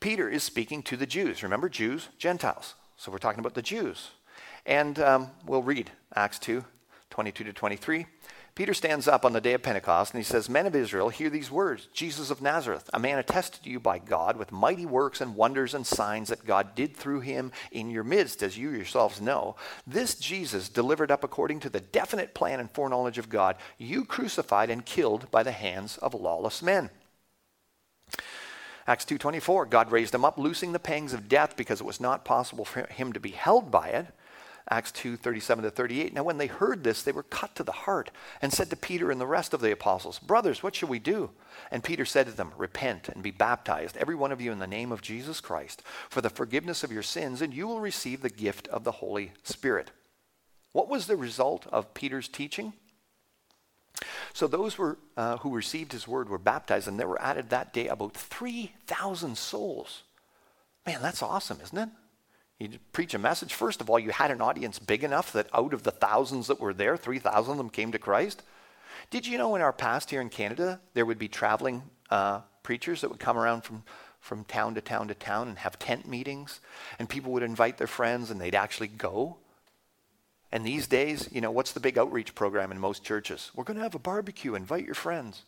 [0.00, 1.44] Peter is speaking to the Jews.
[1.44, 2.74] Remember, Jews, Gentiles.
[2.96, 4.10] So we're talking about the Jews.
[4.66, 6.62] And um, we'll read Acts 2,
[7.10, 8.06] 22 to 23.
[8.54, 11.30] Peter stands up on the day of Pentecost and he says, Men of Israel, hear
[11.30, 15.20] these words Jesus of Nazareth, a man attested to you by God with mighty works
[15.20, 19.20] and wonders and signs that God did through him in your midst, as you yourselves
[19.20, 19.54] know.
[19.86, 24.70] This Jesus, delivered up according to the definite plan and foreknowledge of God, you crucified
[24.70, 26.90] and killed by the hands of lawless men.
[28.88, 32.24] Acts 2:24 God raised him up loosing the pangs of death because it was not
[32.24, 34.06] possible for him to be held by it
[34.70, 36.12] Acts 2 37 to 38.
[36.12, 38.10] Now, when they heard this, they were cut to the heart
[38.42, 41.30] and said to Peter and the rest of the apostles, Brothers, what shall we do?
[41.70, 44.66] And Peter said to them, Repent and be baptized, every one of you, in the
[44.66, 48.30] name of Jesus Christ, for the forgiveness of your sins, and you will receive the
[48.30, 49.90] gift of the Holy Spirit.
[50.72, 52.74] What was the result of Peter's teaching?
[54.32, 57.72] So those were, uh, who received his word were baptized, and there were added that
[57.72, 60.02] day about 3,000 souls.
[60.86, 61.88] Man, that's awesome, isn't it?
[62.58, 63.54] You preach a message.
[63.54, 66.60] First of all, you had an audience big enough that out of the thousands that
[66.60, 68.42] were there, 3,000 of them came to Christ.
[69.10, 73.00] Did you know in our past here in Canada, there would be traveling uh, preachers
[73.00, 73.84] that would come around from,
[74.20, 76.60] from town to town to town and have tent meetings?
[76.98, 79.36] And people would invite their friends and they'd actually go.
[80.50, 83.52] And these days, you know, what's the big outreach program in most churches?
[83.54, 85.42] We're going to have a barbecue, invite your friends.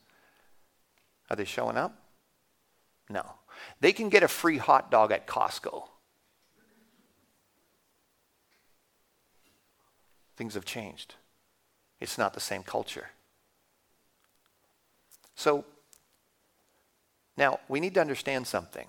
[1.29, 1.97] Are they showing up?
[3.09, 3.25] No.
[3.81, 5.85] They can get a free hot dog at Costco.
[10.41, 11.17] Things have changed.
[12.01, 13.11] It's not the same culture.
[15.35, 15.67] So,
[17.37, 18.87] now we need to understand something.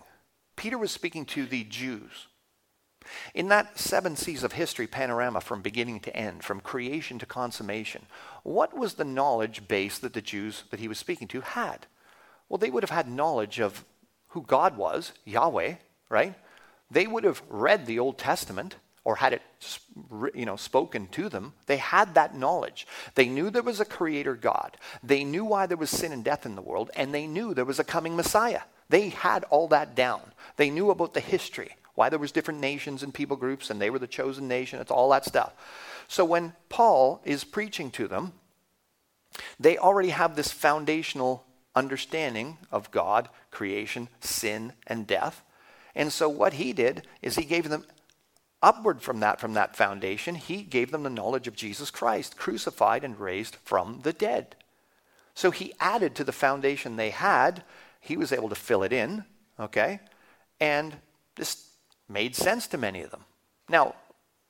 [0.56, 2.28] Peter was speaking to the Jews.
[3.34, 8.06] In that seven C's of history panorama from beginning to end, from creation to consummation,
[8.44, 11.86] what was the knowledge base that the Jews that he was speaking to had?
[12.48, 13.84] Well, they would have had knowledge of
[14.30, 15.74] who God was, Yahweh,
[16.08, 16.34] right?
[16.90, 19.42] They would have read the Old Testament or had it
[20.36, 22.88] you know spoken to them they had that knowledge.
[23.16, 24.78] They knew there was a creator god.
[25.04, 27.66] They knew why there was sin and death in the world and they knew there
[27.66, 28.62] was a coming messiah.
[28.90, 30.22] They had all that down.
[30.58, 33.90] They knew about the history why there was different nations and people groups and they
[33.90, 34.80] were the chosen nation.
[34.82, 35.54] It's all that stuff.
[36.08, 38.34] So when paul is preaching to them
[39.60, 45.44] They already have this foundational understanding of God, creation, sin, and death.
[45.96, 47.86] And so what he did is he gave them
[48.62, 53.04] upward from that from that foundation, he gave them the knowledge of Jesus Christ, crucified
[53.04, 54.56] and raised from the dead.
[55.34, 57.64] So he added to the foundation they had,
[58.00, 59.24] he was able to fill it in,
[59.60, 60.00] okay?
[60.60, 60.96] And
[61.36, 61.68] this
[62.10, 63.24] made sense to many of them.
[63.70, 63.96] Now,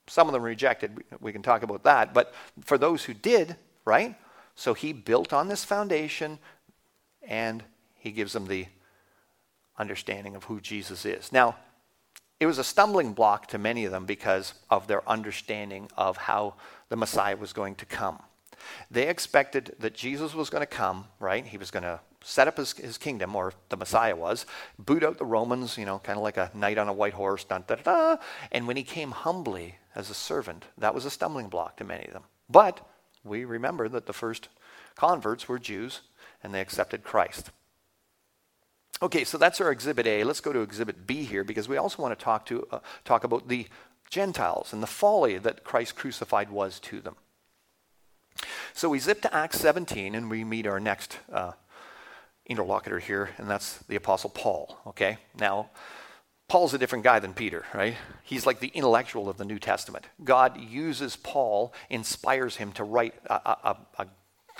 [0.07, 2.33] some of them rejected, we can talk about that, but
[2.65, 4.15] for those who did, right?
[4.55, 6.39] So he built on this foundation
[7.25, 7.63] and
[7.95, 8.65] he gives them the
[9.77, 11.31] understanding of who Jesus is.
[11.31, 11.55] Now,
[12.41, 16.55] it was a stumbling block to many of them because of their understanding of how
[16.89, 18.17] the Messiah was going to come.
[18.89, 21.45] They expected that Jesus was going to come, right?
[21.45, 24.47] He was going to set up his, his kingdom, or the Messiah was,
[24.79, 27.43] boot out the Romans, you know, kind of like a knight on a white horse,
[27.43, 28.17] dun, da, da, da.
[28.51, 32.05] And when he came humbly as a servant, that was a stumbling block to many
[32.05, 32.23] of them.
[32.49, 32.83] But
[33.23, 34.49] we remember that the first
[34.95, 36.01] converts were Jews
[36.43, 37.51] and they accepted Christ.
[39.03, 40.23] Okay, so that's our exhibit A.
[40.23, 43.23] Let's go to exhibit B here because we also want to talk to uh, talk
[43.23, 43.67] about the
[44.09, 47.15] Gentiles and the folly that Christ crucified was to them.
[48.73, 51.53] So we zip to Acts 17 and we meet our next uh,
[52.45, 54.77] interlocutor here, and that's the Apostle Paul.
[54.85, 55.71] Okay, now
[56.47, 57.95] Paul's a different guy than Peter, right?
[58.23, 60.05] He's like the intellectual of the New Testament.
[60.23, 64.07] God uses Paul, inspires him to write a, a, a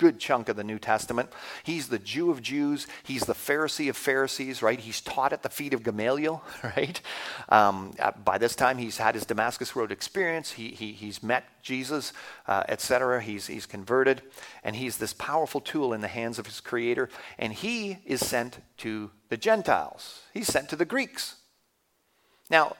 [0.02, 1.30] good chunk of the New Testament.
[1.62, 2.88] He's the Jew of Jews.
[3.04, 4.80] He's the Pharisee of Pharisees, right?
[4.80, 7.00] He's taught at the feet of Gamaliel, right?
[7.48, 10.50] Um, uh, by this time, he's had his Damascus Road experience.
[10.50, 12.12] He, he, he's met Jesus,
[12.48, 13.22] uh, etc.
[13.22, 14.22] He's, he's converted,
[14.64, 17.08] and he's this powerful tool in the hands of his Creator.
[17.38, 20.22] And he is sent to the Gentiles.
[20.34, 21.36] He's sent to the Greeks.
[22.50, 22.74] Now,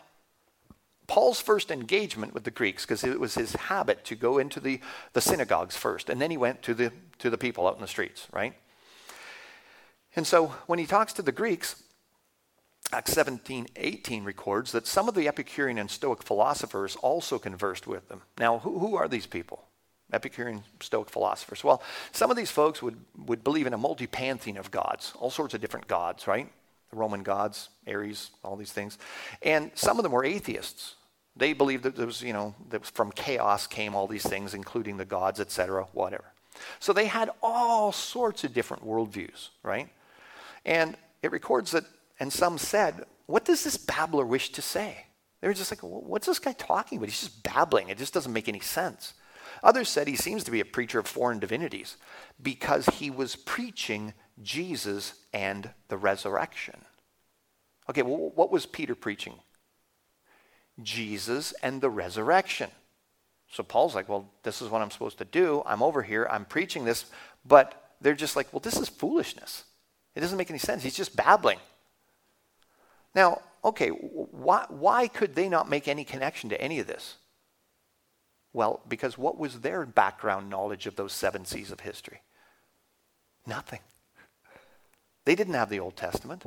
[1.12, 4.80] Paul's first engagement with the Greeks, because it was his habit to go into the,
[5.12, 6.90] the synagogues first, and then he went to the,
[7.22, 8.54] to the people out in the streets, right?
[10.14, 11.82] And so when he talks to the Greeks,
[12.92, 18.08] Acts 17, 18 records that some of the Epicurean and Stoic philosophers also conversed with
[18.08, 18.22] them.
[18.38, 19.64] Now, who, who are these people?
[20.12, 21.64] Epicurean Stoic philosophers.
[21.64, 25.30] Well, some of these folks would, would believe in a multi pantheon of gods, all
[25.30, 26.52] sorts of different gods, right?
[26.92, 28.98] the Roman gods, Ares, all these things.
[29.40, 30.94] And some of them were atheists.
[31.34, 34.98] They believed that there was, you know, that from chaos came all these things, including
[34.98, 36.31] the gods, etc., whatever.
[36.80, 39.88] So they had all sorts of different worldviews, right?
[40.64, 41.84] And it records that,
[42.20, 45.06] and some said, what does this babbler wish to say?
[45.40, 47.08] They were just like, what's this guy talking about?
[47.08, 47.88] He's just babbling.
[47.88, 49.14] It just doesn't make any sense.
[49.62, 51.96] Others said he seems to be a preacher of foreign divinities
[52.40, 56.80] because he was preaching Jesus and the resurrection.
[57.90, 59.34] Okay, well, what was Peter preaching?
[60.82, 62.70] Jesus and the resurrection.
[63.52, 65.62] So Paul's like, well, this is what I'm supposed to do.
[65.66, 67.04] I'm over here, I'm preaching this,
[67.44, 69.64] but they're just like, well, this is foolishness.
[70.14, 70.82] It doesn't make any sense.
[70.82, 71.58] He's just babbling.
[73.14, 77.16] Now, okay, why, why could they not make any connection to any of this?
[78.54, 82.22] Well, because what was their background knowledge of those seven C's of history?
[83.46, 83.80] Nothing.
[85.24, 86.44] They didn't have the Old Testament.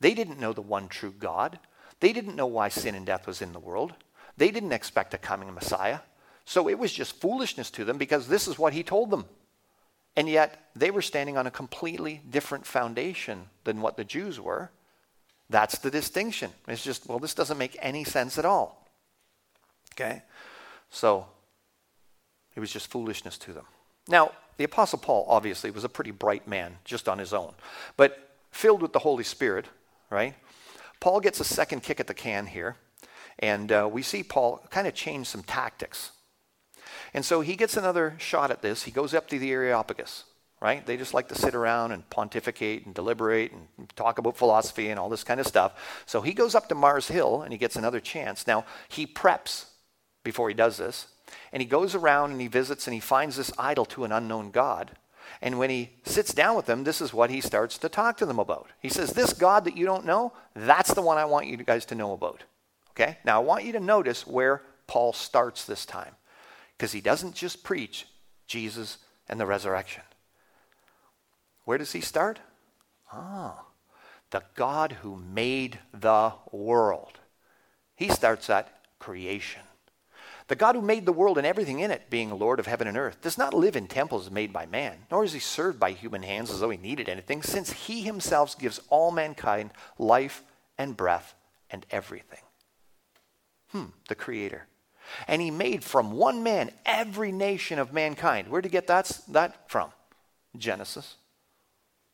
[0.00, 1.58] They didn't know the one true God.
[2.00, 3.94] They didn't know why sin and death was in the world.
[4.36, 5.98] They didn't expect a coming Messiah.
[6.48, 9.26] So it was just foolishness to them because this is what he told them.
[10.16, 14.70] And yet they were standing on a completely different foundation than what the Jews were.
[15.50, 16.50] That's the distinction.
[16.66, 18.88] It's just, well, this doesn't make any sense at all.
[19.92, 20.22] Okay?
[20.88, 21.26] So
[22.56, 23.66] it was just foolishness to them.
[24.08, 27.52] Now, the Apostle Paul obviously was a pretty bright man just on his own,
[27.98, 29.66] but filled with the Holy Spirit,
[30.08, 30.34] right?
[30.98, 32.76] Paul gets a second kick at the can here,
[33.38, 36.12] and uh, we see Paul kind of change some tactics.
[37.14, 38.84] And so he gets another shot at this.
[38.84, 40.24] He goes up to the Areopagus,
[40.60, 40.84] right?
[40.84, 44.98] They just like to sit around and pontificate and deliberate and talk about philosophy and
[44.98, 46.04] all this kind of stuff.
[46.06, 48.46] So he goes up to Mars Hill and he gets another chance.
[48.46, 49.66] Now, he preps
[50.24, 51.08] before he does this.
[51.52, 54.50] And he goes around and he visits and he finds this idol to an unknown
[54.50, 54.92] God.
[55.40, 58.26] And when he sits down with them, this is what he starts to talk to
[58.26, 58.70] them about.
[58.80, 61.84] He says, This God that you don't know, that's the one I want you guys
[61.86, 62.44] to know about.
[62.92, 63.18] Okay?
[63.24, 66.14] Now I want you to notice where Paul starts this time.
[66.78, 68.06] Because he doesn't just preach
[68.46, 70.04] Jesus and the resurrection.
[71.64, 72.38] Where does he start?
[73.12, 73.64] Ah,
[74.30, 77.18] the God who made the world.
[77.96, 78.68] He starts at
[79.00, 79.62] creation.
[80.46, 82.96] The God who made the world and everything in it, being Lord of heaven and
[82.96, 86.22] earth, does not live in temples made by man, nor is he served by human
[86.22, 90.42] hands as though he needed anything, since he himself gives all mankind life
[90.78, 91.34] and breath
[91.70, 92.40] and everything.
[93.72, 94.66] Hmm, the Creator.
[95.26, 98.48] And he made from one man every nation of mankind.
[98.48, 99.90] Where did he get that, that from?
[100.56, 101.16] Genesis.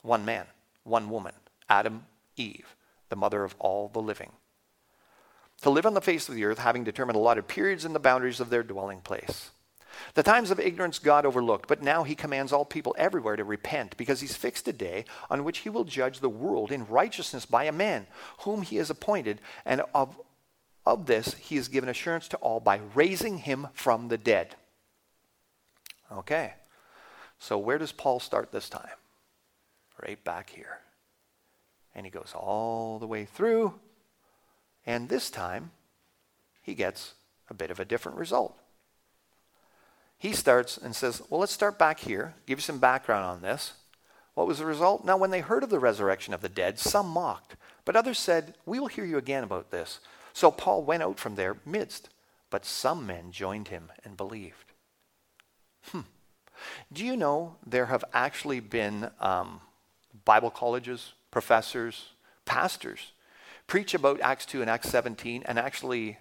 [0.03, 0.47] One man,
[0.83, 1.35] one woman,
[1.69, 2.77] Adam, Eve,
[3.09, 4.33] the mother of all the living.
[5.63, 8.41] To live on the face of the earth, having determined allotted periods and the boundaries
[8.41, 9.51] of their dwelling place.
[10.15, 13.97] The times of ignorance God overlooked, but now he commands all people everywhere to repent
[13.97, 17.65] because he's fixed a day on which he will judge the world in righteousness by
[17.65, 18.07] a man
[18.41, 20.21] whom he has appointed, and of,
[20.87, 24.57] of this he has given assurance to all by raising him from the dead.
[26.13, 26.55] Okay,
[27.39, 28.97] so where does Paul start this time?
[30.03, 30.81] Right back here.
[31.95, 33.75] And he goes all the way through,
[34.85, 35.71] and this time
[36.63, 37.15] he gets
[37.49, 38.59] a bit of a different result
[40.25, 43.75] he starts and says, Well, let's start back here, give you some background on this.
[44.33, 45.05] What was the result?
[45.05, 48.55] Now, when they heard of the resurrection of the dead, some mocked, but others said,
[48.65, 50.01] We will hear you again about this.
[50.35, 52.11] So Paul went out from their midst,
[52.51, 54.73] but some men joined him and believed.
[55.85, 56.01] Hmm.
[56.93, 59.61] Do you know there have actually been um,
[60.25, 62.11] Bible colleges, professors,
[62.45, 63.13] pastors
[63.67, 66.19] preach about Acts 2 and Acts 17 and actually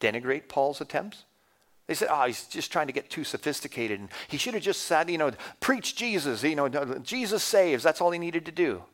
[0.00, 1.24] denigrate Paul's attempts?
[1.86, 4.00] They said, oh, he's just trying to get too sophisticated.
[4.00, 6.42] And he should have just said, you know, preach Jesus.
[6.42, 6.68] You know,
[7.02, 7.82] Jesus saves.
[7.82, 8.84] That's all he needed to do.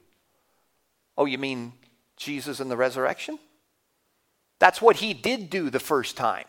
[1.16, 1.72] Oh, you mean
[2.16, 3.38] Jesus and the resurrection?
[4.58, 6.46] That's what he did do the first time.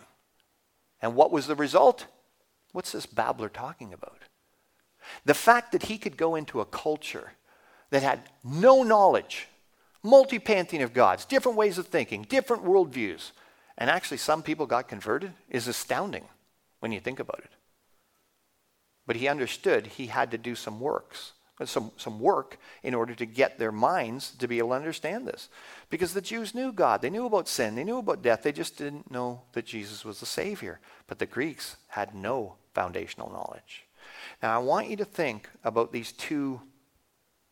[1.01, 2.05] And what was the result?
[2.71, 4.19] What's this babbler talking about?
[5.25, 7.33] The fact that he could go into a culture
[7.89, 9.47] that had no knowledge,
[10.03, 13.31] multi pantheon of gods, different ways of thinking, different worldviews,
[13.77, 16.25] and actually some people got converted is astounding
[16.79, 17.51] when you think about it.
[19.05, 23.15] But he understood he had to do some works, Uh, some, some work in order
[23.15, 25.49] to get their minds to be able to understand this.
[25.89, 27.01] Because the Jews knew God.
[27.01, 27.75] They knew about sin.
[27.75, 28.43] They knew about death.
[28.43, 30.79] They just didn't know that Jesus was the Savior.
[31.07, 33.85] But the Greeks had no foundational knowledge.
[34.43, 36.61] Now, I want you to think about these two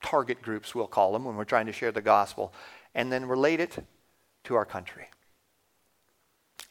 [0.04, 2.54] target groups, we'll call them, when we're trying to share the gospel,
[2.94, 3.78] and then relate it
[4.44, 5.08] to our country.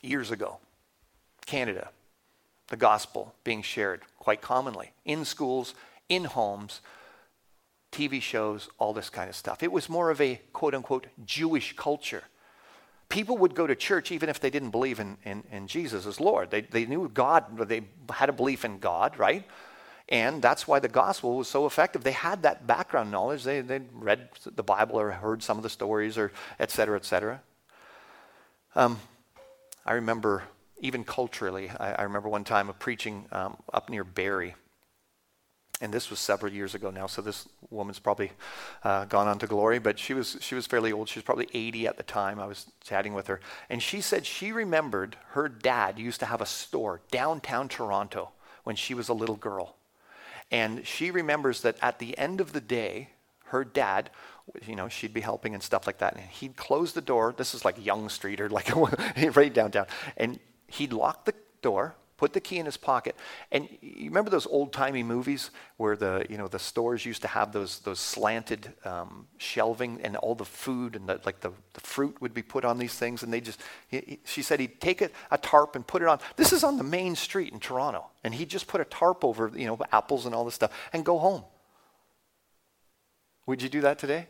[0.01, 0.59] Years ago,
[1.47, 1.91] Canada,
[2.69, 5.75] the gospel being shared quite commonly in schools,
[6.09, 6.81] in homes,
[7.95, 9.63] TV shows, all this kind of stuff.
[9.63, 12.25] It was more of a quote unquote Jewish culture.
[13.09, 16.21] People would go to church even if they didn't believe in, in, in Jesus as
[16.21, 16.51] Lord.
[16.51, 19.45] They, they knew God, they had a belief in God, right?
[20.09, 22.03] And that's why the gospel was so effective.
[22.03, 23.45] They had that background knowledge.
[23.45, 27.05] They, they'd read the Bible or heard some of the stories or et cetera, et
[27.05, 27.41] cetera.
[28.75, 28.99] Um,
[29.87, 30.43] I remember
[30.81, 31.71] even culturally.
[31.71, 34.55] I, I remember one time of preaching um, up near Barrie.
[35.81, 38.31] And this was several years ago now, so this woman's probably
[38.85, 41.09] uh, gone on to glory, but she was, she was fairly old.
[41.09, 42.39] She was probably 80 at the time.
[42.39, 43.41] I was chatting with her.
[43.69, 48.31] And she said she remembered her dad used to have a store downtown Toronto
[48.63, 49.77] when she was a little girl.
[50.51, 53.11] And she remembers that at the end of the day,
[53.47, 54.11] her dad
[54.67, 56.15] you know, she'd be helping and stuff like that.
[56.15, 57.35] And he'd close the door.
[57.37, 58.71] This is like Yonge Street or like
[59.37, 59.87] right downtown.
[60.17, 61.95] And he'd lock the door,
[62.25, 63.15] put the key in his pocket.
[63.53, 67.29] And you remember those old timey movies where the you know the stores used to
[67.29, 71.81] have those those slanted um, shelving and all the food and the, like the, the
[71.83, 74.81] fruit would be put on these things and they just he, he, she said he'd
[74.81, 76.19] take a, a tarp and put it on.
[76.37, 79.53] This is on the main street in Toronto, and he'd just put a tarp over
[79.55, 81.45] you know apples and all this stuff and go home.
[83.45, 84.29] Would you do that today?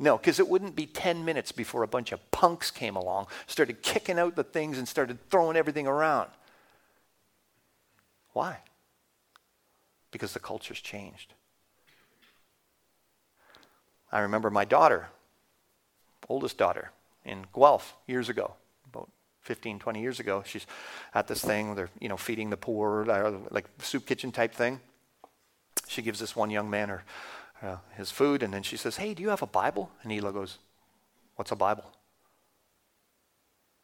[0.00, 3.82] No, because it wouldn't be 10 minutes before a bunch of punks came along, started
[3.82, 6.28] kicking out the things, and started throwing everything around.
[8.32, 8.58] Why?
[10.10, 11.34] Because the culture's changed.
[14.10, 15.08] I remember my daughter,
[16.28, 16.90] oldest daughter,
[17.24, 18.54] in Guelph years ago,
[18.86, 19.08] about
[19.42, 20.42] 15, 20 years ago.
[20.44, 20.66] She's
[21.14, 24.52] at this thing where they're, you know, feeding the poor, uh, like soup kitchen type
[24.52, 24.80] thing.
[25.88, 27.04] She gives this one young man her
[27.62, 29.90] uh, his food, and then she says, Hey, do you have a Bible?
[30.02, 30.58] And Hila goes,
[31.36, 31.90] What's a Bible?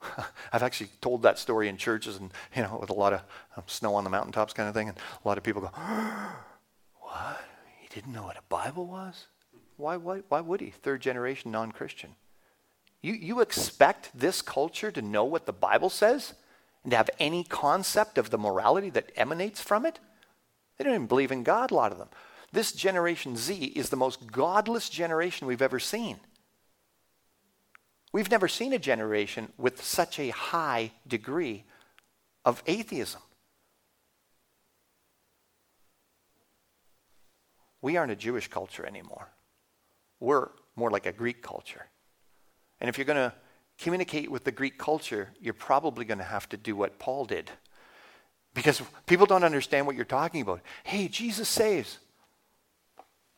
[0.52, 3.20] I've actually told that story in churches and, you know, with a lot of
[3.56, 5.70] um, snow on the mountaintops kind of thing, and a lot of people go,
[7.00, 7.40] What?
[7.80, 9.26] He didn't know what a Bible was?
[9.76, 10.70] Why, why, why would he?
[10.70, 12.10] Third generation non Christian.
[13.00, 16.34] You, you expect this culture to know what the Bible says
[16.82, 20.00] and to have any concept of the morality that emanates from it?
[20.76, 22.08] They don't even believe in God, a lot of them.
[22.52, 26.18] This generation Z is the most godless generation we've ever seen.
[28.12, 31.64] We've never seen a generation with such a high degree
[32.44, 33.20] of atheism.
[37.82, 39.28] We aren't a Jewish culture anymore.
[40.20, 41.86] We're more like a Greek culture.
[42.80, 43.32] And if you're going to
[43.78, 47.50] communicate with the Greek culture, you're probably going to have to do what Paul did.
[48.54, 50.60] Because people don't understand what you're talking about.
[50.82, 51.98] Hey, Jesus saves.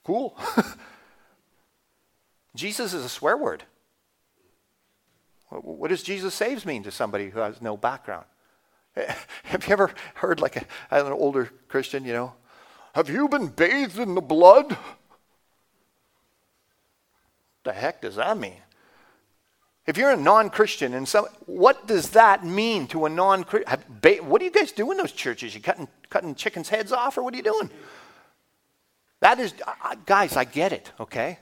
[0.05, 0.39] Cool.
[2.55, 3.65] Jesus is a swear word.
[5.51, 8.25] What does Jesus saves mean to somebody who has no background?
[9.45, 12.35] Have you ever heard like a, an older Christian, you know,
[12.95, 14.77] have you been bathed in the blood?
[17.63, 18.57] The heck does that mean?
[19.87, 23.81] If you're a non-Christian and some, what does that mean to a non-Christian?
[24.29, 25.55] What do you guys do in those churches?
[25.55, 27.71] You cutting cutting chickens' heads off, or what are you doing?
[29.21, 29.55] That is,
[30.07, 30.91] guys, I get it.
[30.99, 31.39] Okay,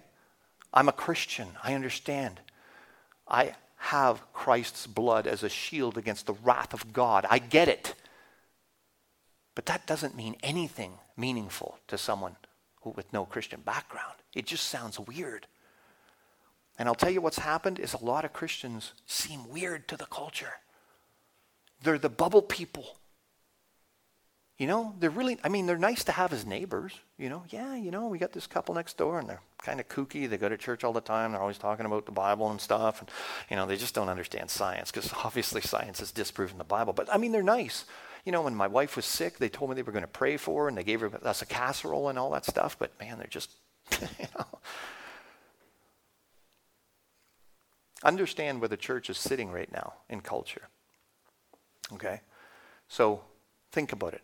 [0.73, 1.49] I'm a Christian.
[1.63, 2.41] I understand.
[3.27, 7.27] I have Christ's blood as a shield against the wrath of God.
[7.31, 7.95] I get it.
[9.55, 12.37] But that doesn't mean anything meaningful to someone
[12.85, 14.15] with no Christian background.
[14.35, 15.47] It just sounds weird.
[16.79, 20.07] And I'll tell you what's happened is a lot of Christians seem weird to the
[20.07, 20.55] culture.
[21.83, 22.99] They're the bubble people.
[24.59, 26.93] You know, they're really, I mean, they're nice to have as neighbors.
[27.17, 29.89] You know, yeah, you know, we got this couple next door and they're kind of
[29.89, 30.29] kooky.
[30.29, 31.31] They go to church all the time.
[31.31, 33.01] They're always talking about the Bible and stuff.
[33.01, 33.09] And,
[33.49, 36.93] you know, they just don't understand science because obviously science has disproven the Bible.
[36.93, 37.85] But I mean, they're nice.
[38.25, 40.37] You know, when my wife was sick, they told me they were going to pray
[40.37, 42.77] for her and they gave her, us a casserole and all that stuff.
[42.77, 43.53] But man, they're just,
[44.01, 44.59] you know.
[48.03, 50.69] Understand where the church is sitting right now in culture.
[51.93, 52.23] Okay?
[52.89, 53.23] So
[53.71, 54.23] think about it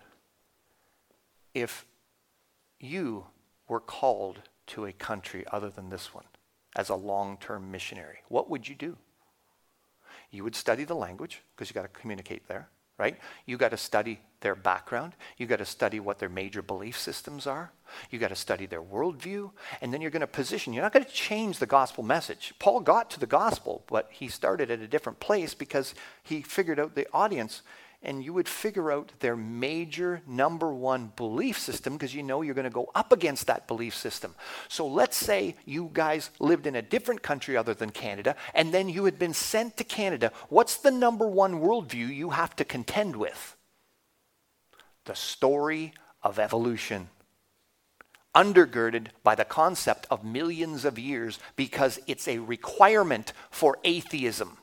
[1.54, 1.86] if
[2.80, 3.26] you
[3.68, 6.24] were called to a country other than this one
[6.76, 8.96] as a long term missionary, what would you do?
[10.30, 13.16] You would study the language because you got to communicate there, right?
[13.46, 15.14] You got to study their background.
[15.36, 17.70] You got to study what their major belief systems are.
[18.10, 19.52] You got to study their worldview.
[19.80, 20.72] And then you're going to position.
[20.72, 22.52] You're not going to change the gospel message.
[22.58, 26.80] Paul got to the gospel, but he started at a different place because he figured
[26.80, 27.62] out the audience
[28.04, 32.54] and you would figure out their major number one belief system because you know you're
[32.54, 34.34] going to go up against that belief system.
[34.68, 38.88] So let's say you guys lived in a different country other than Canada, and then
[38.88, 40.30] you had been sent to Canada.
[40.48, 43.56] What's the number one worldview you have to contend with?
[45.06, 45.92] The story
[46.22, 47.08] of evolution.
[48.34, 54.58] Undergirded by the concept of millions of years because it's a requirement for atheism.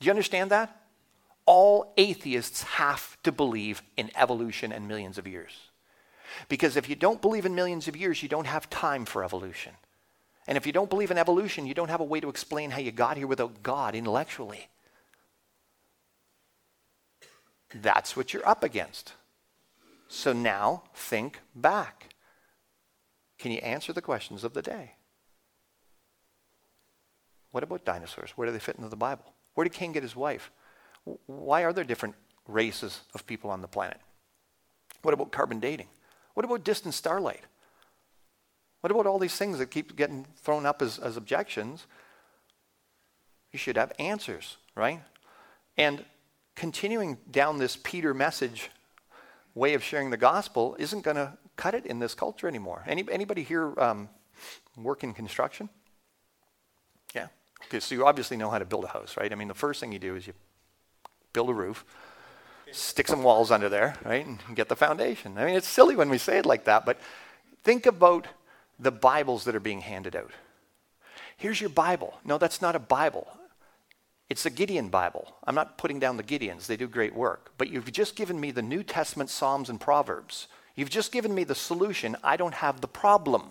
[0.00, 0.81] Do you understand that?
[1.46, 5.52] All atheists have to believe in evolution and millions of years.
[6.48, 9.74] Because if you don't believe in millions of years, you don't have time for evolution.
[10.46, 12.80] And if you don't believe in evolution, you don't have a way to explain how
[12.80, 14.68] you got here without God intellectually.
[17.74, 19.14] That's what you're up against.
[20.08, 22.14] So now think back.
[23.38, 24.92] Can you answer the questions of the day?
[27.50, 28.30] What about dinosaurs?
[28.36, 29.24] Where do they fit into the Bible?
[29.54, 30.50] Where did Cain get his wife?
[31.26, 32.14] Why are there different
[32.46, 34.00] races of people on the planet?
[35.02, 35.88] What about carbon dating?
[36.34, 37.42] What about distant starlight?
[38.80, 41.86] What about all these things that keep getting thrown up as, as objections?
[43.52, 45.00] You should have answers, right?
[45.76, 46.04] And
[46.54, 48.70] continuing down this Peter message
[49.54, 52.82] way of sharing the gospel isn't going to cut it in this culture anymore.
[52.86, 54.08] Any, anybody here um,
[54.76, 55.68] work in construction?
[57.14, 57.28] Yeah.
[57.66, 59.30] Okay, so you obviously know how to build a house, right?
[59.30, 60.32] I mean, the first thing you do is you
[61.32, 61.84] build a roof,
[62.72, 65.36] stick some walls under there, right, and get the foundation.
[65.38, 66.98] I mean, it's silly when we say it like that, but
[67.64, 68.26] think about
[68.78, 70.32] the Bibles that are being handed out.
[71.36, 72.18] Here's your Bible.
[72.24, 73.26] No, that's not a Bible.
[74.30, 75.36] It's a Gideon Bible.
[75.44, 77.52] I'm not putting down the Gideons, they do great work.
[77.58, 80.48] But you've just given me the New Testament Psalms and Proverbs.
[80.74, 82.16] You've just given me the solution.
[82.24, 83.50] I don't have the problem.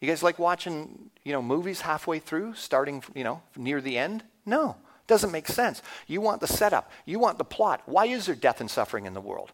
[0.00, 4.22] You guys like watching, you know, movies halfway through, starting, you know, near the end?
[4.46, 4.76] No.
[5.08, 5.82] Doesn't make sense.
[6.06, 7.82] You want the setup, you want the plot.
[7.86, 9.50] Why is there death and suffering in the world?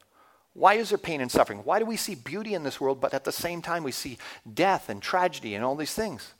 [0.52, 1.60] Why is there pain and suffering?
[1.64, 4.18] Why do we see beauty in this world, but at the same time we see
[4.52, 6.34] death and tragedy and all these things?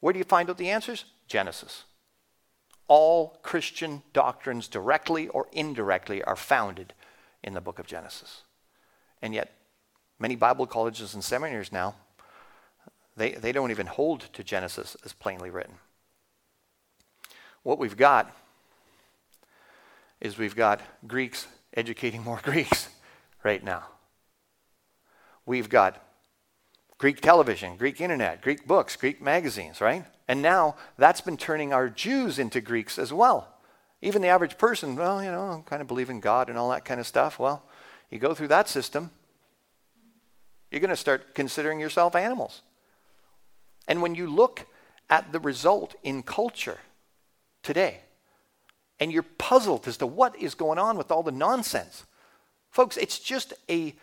[0.00, 1.06] Where do you find out the answers?
[1.26, 1.84] Genesis.
[2.88, 6.92] All Christian doctrines, directly or indirectly, are founded
[7.42, 8.42] in the book of Genesis.
[9.20, 9.52] And yet,
[10.18, 11.94] many Bible colleges and seminaries now,
[13.16, 15.78] they, they don't even hold to Genesis as plainly written.
[17.66, 18.32] What we've got
[20.20, 22.90] is we've got Greeks educating more Greeks
[23.42, 23.82] right now.
[25.46, 26.00] We've got
[26.96, 30.04] Greek television, Greek internet, Greek books, Greek magazines, right?
[30.28, 33.48] And now that's been turning our Jews into Greeks as well.
[34.00, 36.84] Even the average person, well, you know, kind of believe in God and all that
[36.84, 37.40] kind of stuff.
[37.40, 37.64] Well,
[38.12, 39.10] you go through that system,
[40.70, 42.62] you're going to start considering yourself animals.
[43.88, 44.66] And when you look
[45.10, 46.78] at the result in culture,
[47.66, 48.00] today.
[48.98, 52.06] And you're puzzled as to what is going on with all the nonsense.
[52.70, 53.94] Folks, it's just a,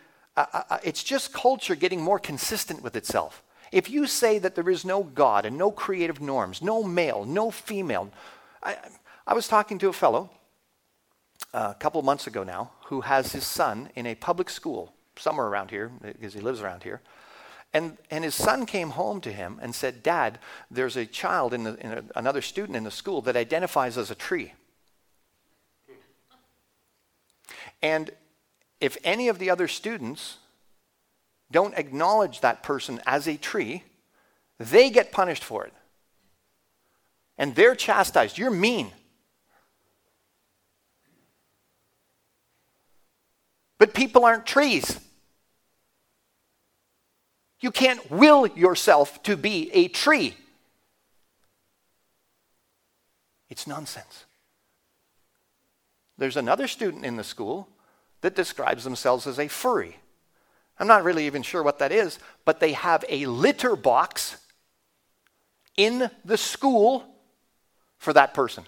[0.84, 3.42] it's just culture getting more consistent with itself.
[3.72, 7.50] If you say that there is no God and no creative norms, no male, no
[7.50, 8.10] female,
[8.62, 8.76] I,
[9.26, 10.30] I was talking to a fellow
[11.52, 15.46] uh, a couple months ago now who has his son in a public school somewhere
[15.46, 17.00] around here because he lives around here.
[17.74, 20.38] And, and his son came home to him and said, Dad,
[20.70, 24.12] there's a child, in, the, in a, another student in the school that identifies as
[24.12, 24.54] a tree.
[27.82, 28.12] And
[28.80, 30.38] if any of the other students
[31.50, 33.82] don't acknowledge that person as a tree,
[34.58, 35.72] they get punished for it.
[37.36, 38.38] And they're chastised.
[38.38, 38.92] You're mean.
[43.78, 45.00] But people aren't trees.
[47.64, 50.36] You can't will yourself to be a tree.
[53.48, 54.26] It's nonsense.
[56.18, 57.70] There's another student in the school
[58.20, 59.96] that describes themselves as a furry.
[60.78, 64.36] I'm not really even sure what that is, but they have a litter box
[65.74, 67.02] in the school
[67.96, 68.64] for that person.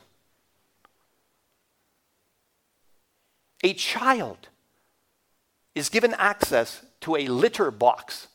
[3.62, 4.49] A child
[5.74, 8.28] is given access to a litter box.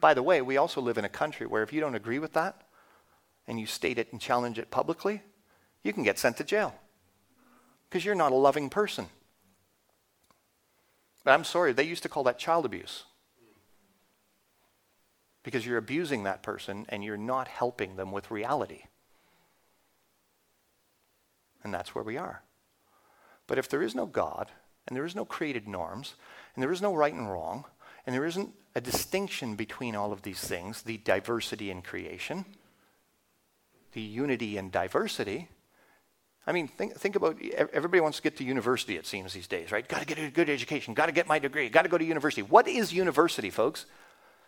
[0.00, 2.32] By the way, we also live in a country where if you don't agree with
[2.34, 2.62] that
[3.46, 5.22] and you state it and challenge it publicly,
[5.82, 6.74] you can get sent to jail
[7.88, 9.06] because you're not a loving person.
[11.24, 13.04] But I'm sorry, they used to call that child abuse
[15.42, 18.82] because you're abusing that person and you're not helping them with reality.
[21.64, 22.42] And that's where we are.
[23.46, 24.50] But if there is no God,
[24.86, 26.14] and there is no created norms,
[26.54, 27.64] and there is no right and wrong,
[28.08, 32.46] and there isn't a distinction between all of these things the diversity in creation,
[33.92, 35.50] the unity in diversity.
[36.46, 37.36] I mean, think, think about
[37.74, 39.86] everybody wants to get to university, it seems, these days, right?
[39.86, 42.04] Got to get a good education, got to get my degree, got to go to
[42.04, 42.40] university.
[42.40, 43.84] What is university, folks?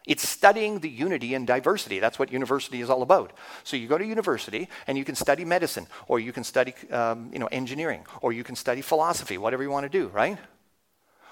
[0.07, 1.99] It's studying the unity and diversity.
[1.99, 3.35] That's what university is all about.
[3.65, 7.29] So you go to university and you can study medicine, or you can study um,
[7.31, 10.39] you know, engineering, or you can study philosophy, whatever you want to do, right?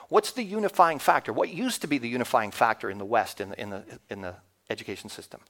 [0.08, 1.32] What's the unifying factor?
[1.32, 4.20] What used to be the unifying factor in the West, in the, in the, in
[4.22, 4.34] the
[4.70, 5.40] education system?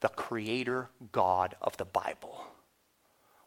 [0.00, 2.44] The creator God of the Bible.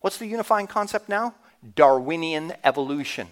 [0.02, 1.36] What's the unifying concept now?
[1.76, 3.28] Darwinian evolution.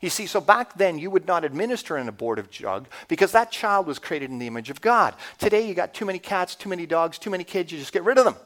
[0.00, 3.86] You see, so back then you would not administer an abortive drug because that child
[3.86, 5.14] was created in the image of God.
[5.38, 8.04] Today you got too many cats, too many dogs, too many kids, you just get
[8.04, 8.36] rid of them.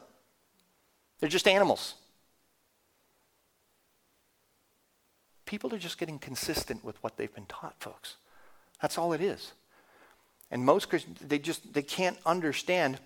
[1.19, 1.95] They're just animals.
[5.55, 8.17] People are just getting consistent with what they've been taught, folks.
[8.81, 9.53] That's all it is.
[10.51, 12.99] And most Christians, they just they can't understand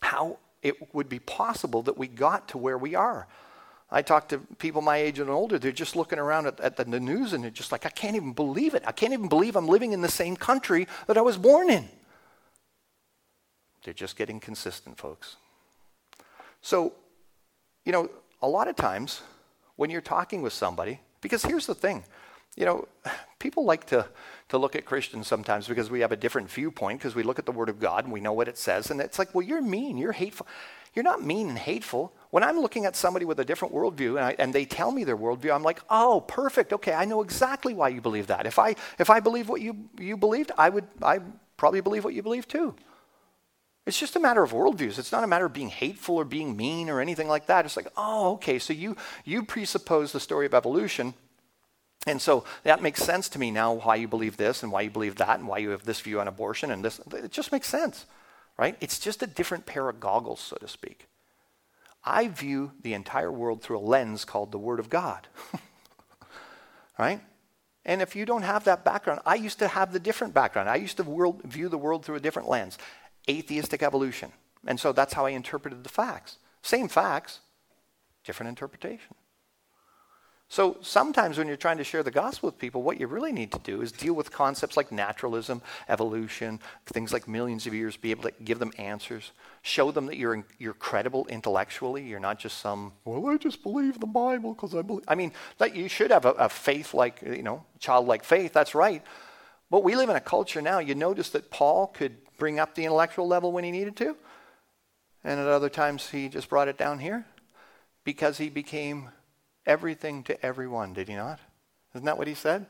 [0.00, 3.26] how it would be possible that we got to where we are.
[3.90, 6.86] I talk to people my age and older, they're just looking around at, at, the
[6.86, 8.82] news and they're just like, I can't even believe it.
[8.86, 11.86] I can't even believe I'm living in the same country that I was born in.
[13.84, 15.36] They're just getting consistent, folks.
[16.62, 16.94] So,
[17.84, 18.08] you know,
[18.40, 19.20] a lot of times
[19.76, 22.04] when you're talking with somebody, because here's the thing,
[22.56, 22.86] you know,
[23.38, 24.06] people like to,
[24.50, 27.46] to look at Christians sometimes because we have a different viewpoint, because we look at
[27.46, 29.62] the Word of God and we know what it says, and it's like, well, you're
[29.62, 30.46] mean, you're hateful.
[30.94, 32.12] You're not mean and hateful.
[32.30, 35.04] When I'm looking at somebody with a different worldview and, I, and, they tell me
[35.04, 36.72] their worldview, I'm like, oh, perfect.
[36.72, 38.46] Okay, I know exactly why you believe that.
[38.46, 41.20] If I, if I believe what you, you believed, I would I
[41.56, 42.74] probably believe what you believe too.
[43.86, 44.98] It's just a matter of worldviews.
[44.98, 47.64] It's not a matter of being hateful or being mean or anything like that.
[47.64, 51.14] It's like, oh, okay, so you, you presuppose the story of evolution.
[52.06, 54.90] And so that makes sense to me now why you believe this and why you
[54.90, 57.00] believe that and why you have this view on abortion and this.
[57.12, 58.06] It just makes sense
[58.56, 58.76] right?
[58.80, 61.08] It's just a different pair of goggles, so to speak.
[62.04, 65.28] I view the entire world through a lens called the Word of God,
[66.98, 67.20] right?
[67.84, 70.68] And if you don't have that background, I used to have the different background.
[70.68, 72.78] I used to world, view the world through a different lens
[73.28, 74.32] atheistic evolution.
[74.66, 76.38] And so that's how I interpreted the facts.
[76.62, 77.40] Same facts,
[78.24, 79.14] different interpretation.
[80.52, 83.52] So sometimes when you're trying to share the gospel with people, what you really need
[83.52, 88.10] to do is deal with concepts like naturalism, evolution, things like millions of years, be
[88.10, 92.02] able to give them answers, show them that you're, you're credible intellectually.
[92.02, 95.04] You're not just some, well, I just believe the Bible because I believe.
[95.08, 98.74] I mean, that you should have a, a faith like, you know, childlike faith, that's
[98.74, 99.02] right.
[99.70, 102.84] But we live in a culture now, you notice that Paul could bring up the
[102.84, 104.16] intellectual level when he needed to,
[105.22, 107.24] and at other times he just brought it down here
[108.02, 109.10] because he became
[109.64, 111.38] everything to everyone, did he not?
[111.94, 112.66] Isn't that what he said?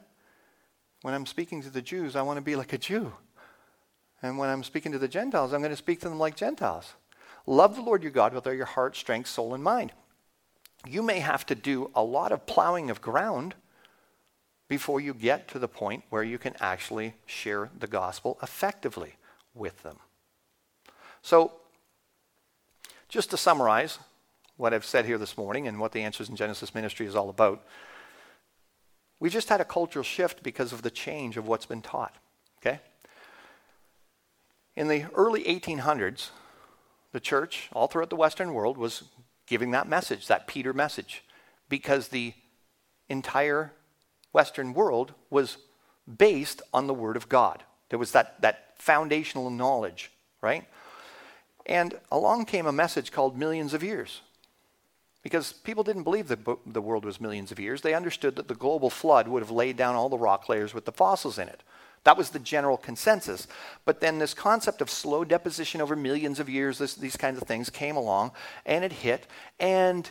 [1.01, 3.15] When I'm speaking to the Jews, I want to be like a Jew.
[4.21, 6.93] And when I'm speaking to the Gentiles, I'm going to speak to them like Gentiles.
[7.47, 9.93] Love the Lord your God with all your heart, strength, soul, and mind.
[10.87, 13.55] you may have to do a lot of plowing of ground
[14.69, 19.15] before you get to the point where you can actually share the gospel effectively
[19.55, 19.99] with them.
[21.23, 21.53] So,
[23.09, 23.99] just to summarize
[24.57, 27.29] what I've said here this morning and what the Answers in Genesis ministry is all
[27.29, 27.65] about,
[29.21, 32.17] we just had a cultural shift because of the change of what's been taught.
[32.59, 32.81] Okay?
[34.75, 36.31] In the early 1800s,
[37.13, 39.05] the church, all throughout the Western world, was
[39.47, 41.23] giving that message, that Peter message,
[41.69, 42.33] because the
[43.09, 43.73] entire
[44.33, 45.59] Western world was
[46.19, 47.63] based on the Word of God.
[47.91, 50.11] There was that, that foundational knowledge,
[50.41, 50.65] right?
[51.67, 54.23] And along came a message called millions of years.
[55.23, 57.81] Because people didn't believe that the world was millions of years.
[57.81, 60.85] They understood that the global flood would have laid down all the rock layers with
[60.85, 61.63] the fossils in it.
[62.03, 63.47] That was the general consensus.
[63.85, 67.47] But then this concept of slow deposition over millions of years, this, these kinds of
[67.47, 68.33] things came along
[68.67, 69.29] and it hit.
[69.61, 70.11] And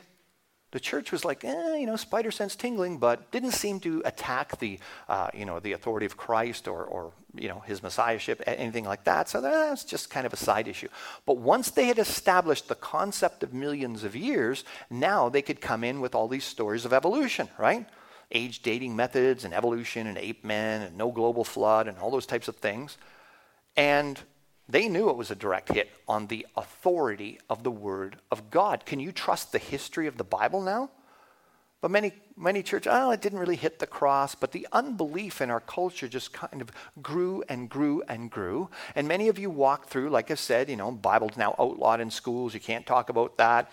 [0.71, 4.57] the church was like, eh, you know, spider sense tingling, but didn't seem to attack
[4.59, 8.85] the, uh, you know, the authority of Christ or, or, you know, his messiahship, anything
[8.85, 9.27] like that.
[9.27, 10.87] So that's just kind of a side issue.
[11.25, 15.83] But once they had established the concept of millions of years, now they could come
[15.83, 17.85] in with all these stories of evolution, right?
[18.33, 22.25] age dating methods and evolution and ape men and no global flood and all those
[22.25, 22.97] types of things.
[23.75, 24.19] And
[24.71, 28.85] they knew it was a direct hit on the authority of the Word of God.
[28.85, 30.89] Can you trust the history of the Bible now?
[31.81, 35.49] But many, many churches, oh, it didn't really hit the cross, but the unbelief in
[35.49, 36.69] our culture just kind of
[37.01, 38.69] grew and grew and grew.
[38.93, 42.11] And many of you walk through, like I said, you know, Bible's now outlawed in
[42.11, 42.53] schools.
[42.53, 43.71] You can't talk about that.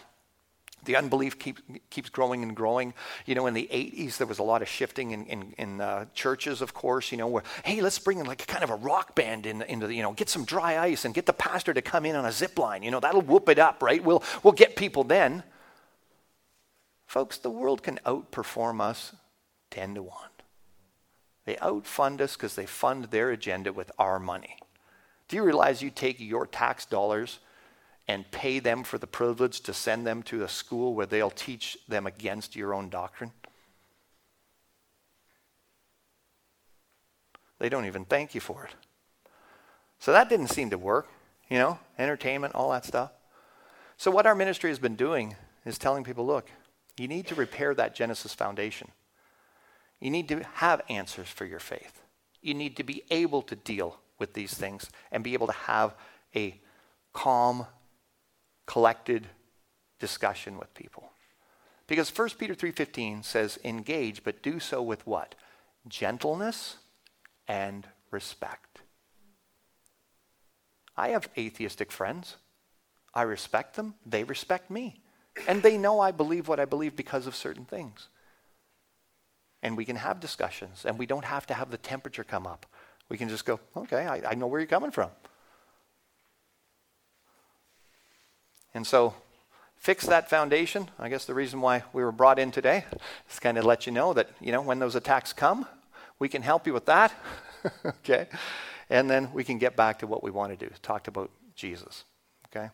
[0.85, 1.59] The unbelief keep,
[1.91, 2.95] keeps growing and growing.
[3.27, 6.07] You know, in the 80s, there was a lot of shifting in, in, in uh,
[6.15, 9.15] churches, of course, you know, where, hey, let's bring in like kind of a rock
[9.15, 11.83] band in, into the, you know, get some dry ice and get the pastor to
[11.83, 12.83] come in on a zip line.
[12.83, 14.03] You know, that'll whoop it up, right?
[14.03, 15.43] We'll, we'll get people then.
[17.07, 19.15] Folks, the world can outperform us
[19.71, 20.17] 10 to 1.
[21.47, 24.59] They outfund us because they fund their agenda with our money.
[25.29, 27.39] Do you realize you take your tax dollars
[28.09, 31.77] and pay them for the privilege to send them to a school where they'll teach
[31.87, 33.33] them against your own doctrine?
[37.59, 38.75] They don't even thank you for it.
[39.99, 41.09] So that didn't seem to work,
[41.51, 43.11] you know, entertainment, all that stuff.
[43.97, 45.35] So, what our ministry has been doing
[45.67, 46.51] is telling people look,
[46.97, 48.89] you need to repair that Genesis foundation.
[50.01, 52.01] You need to have answers for your faith.
[52.41, 55.95] You need to be able to deal with these things and be able to have
[56.37, 56.61] a
[57.13, 57.67] calm
[58.69, 59.27] collected
[59.99, 61.11] discussion with people.
[61.87, 65.35] Because 1 Peter 3:15 says engage but do so with what?
[65.89, 66.77] Gentleness
[67.49, 68.83] and respect.
[70.97, 72.37] I have atheistic friends.
[73.15, 75.01] I respect them, they respect me.
[75.47, 78.09] And they know I believe what I believe because of certain things.
[79.63, 82.67] And we can have discussions, and we don't have to have the temperature come up.
[83.09, 85.11] We can just go, okay, I, I know where you're coming from.
[88.79, 89.13] And so,
[89.75, 90.89] fix that foundation.
[91.01, 92.85] I guess the reason why we were brought in today
[93.29, 95.67] is kind of let you know that, you know, when those attacks come,
[96.21, 97.13] we can help you with that.
[97.85, 98.29] okay?
[98.89, 102.05] And then we can get back to what we want to do Talked about Jesus.
[102.47, 102.71] Okay?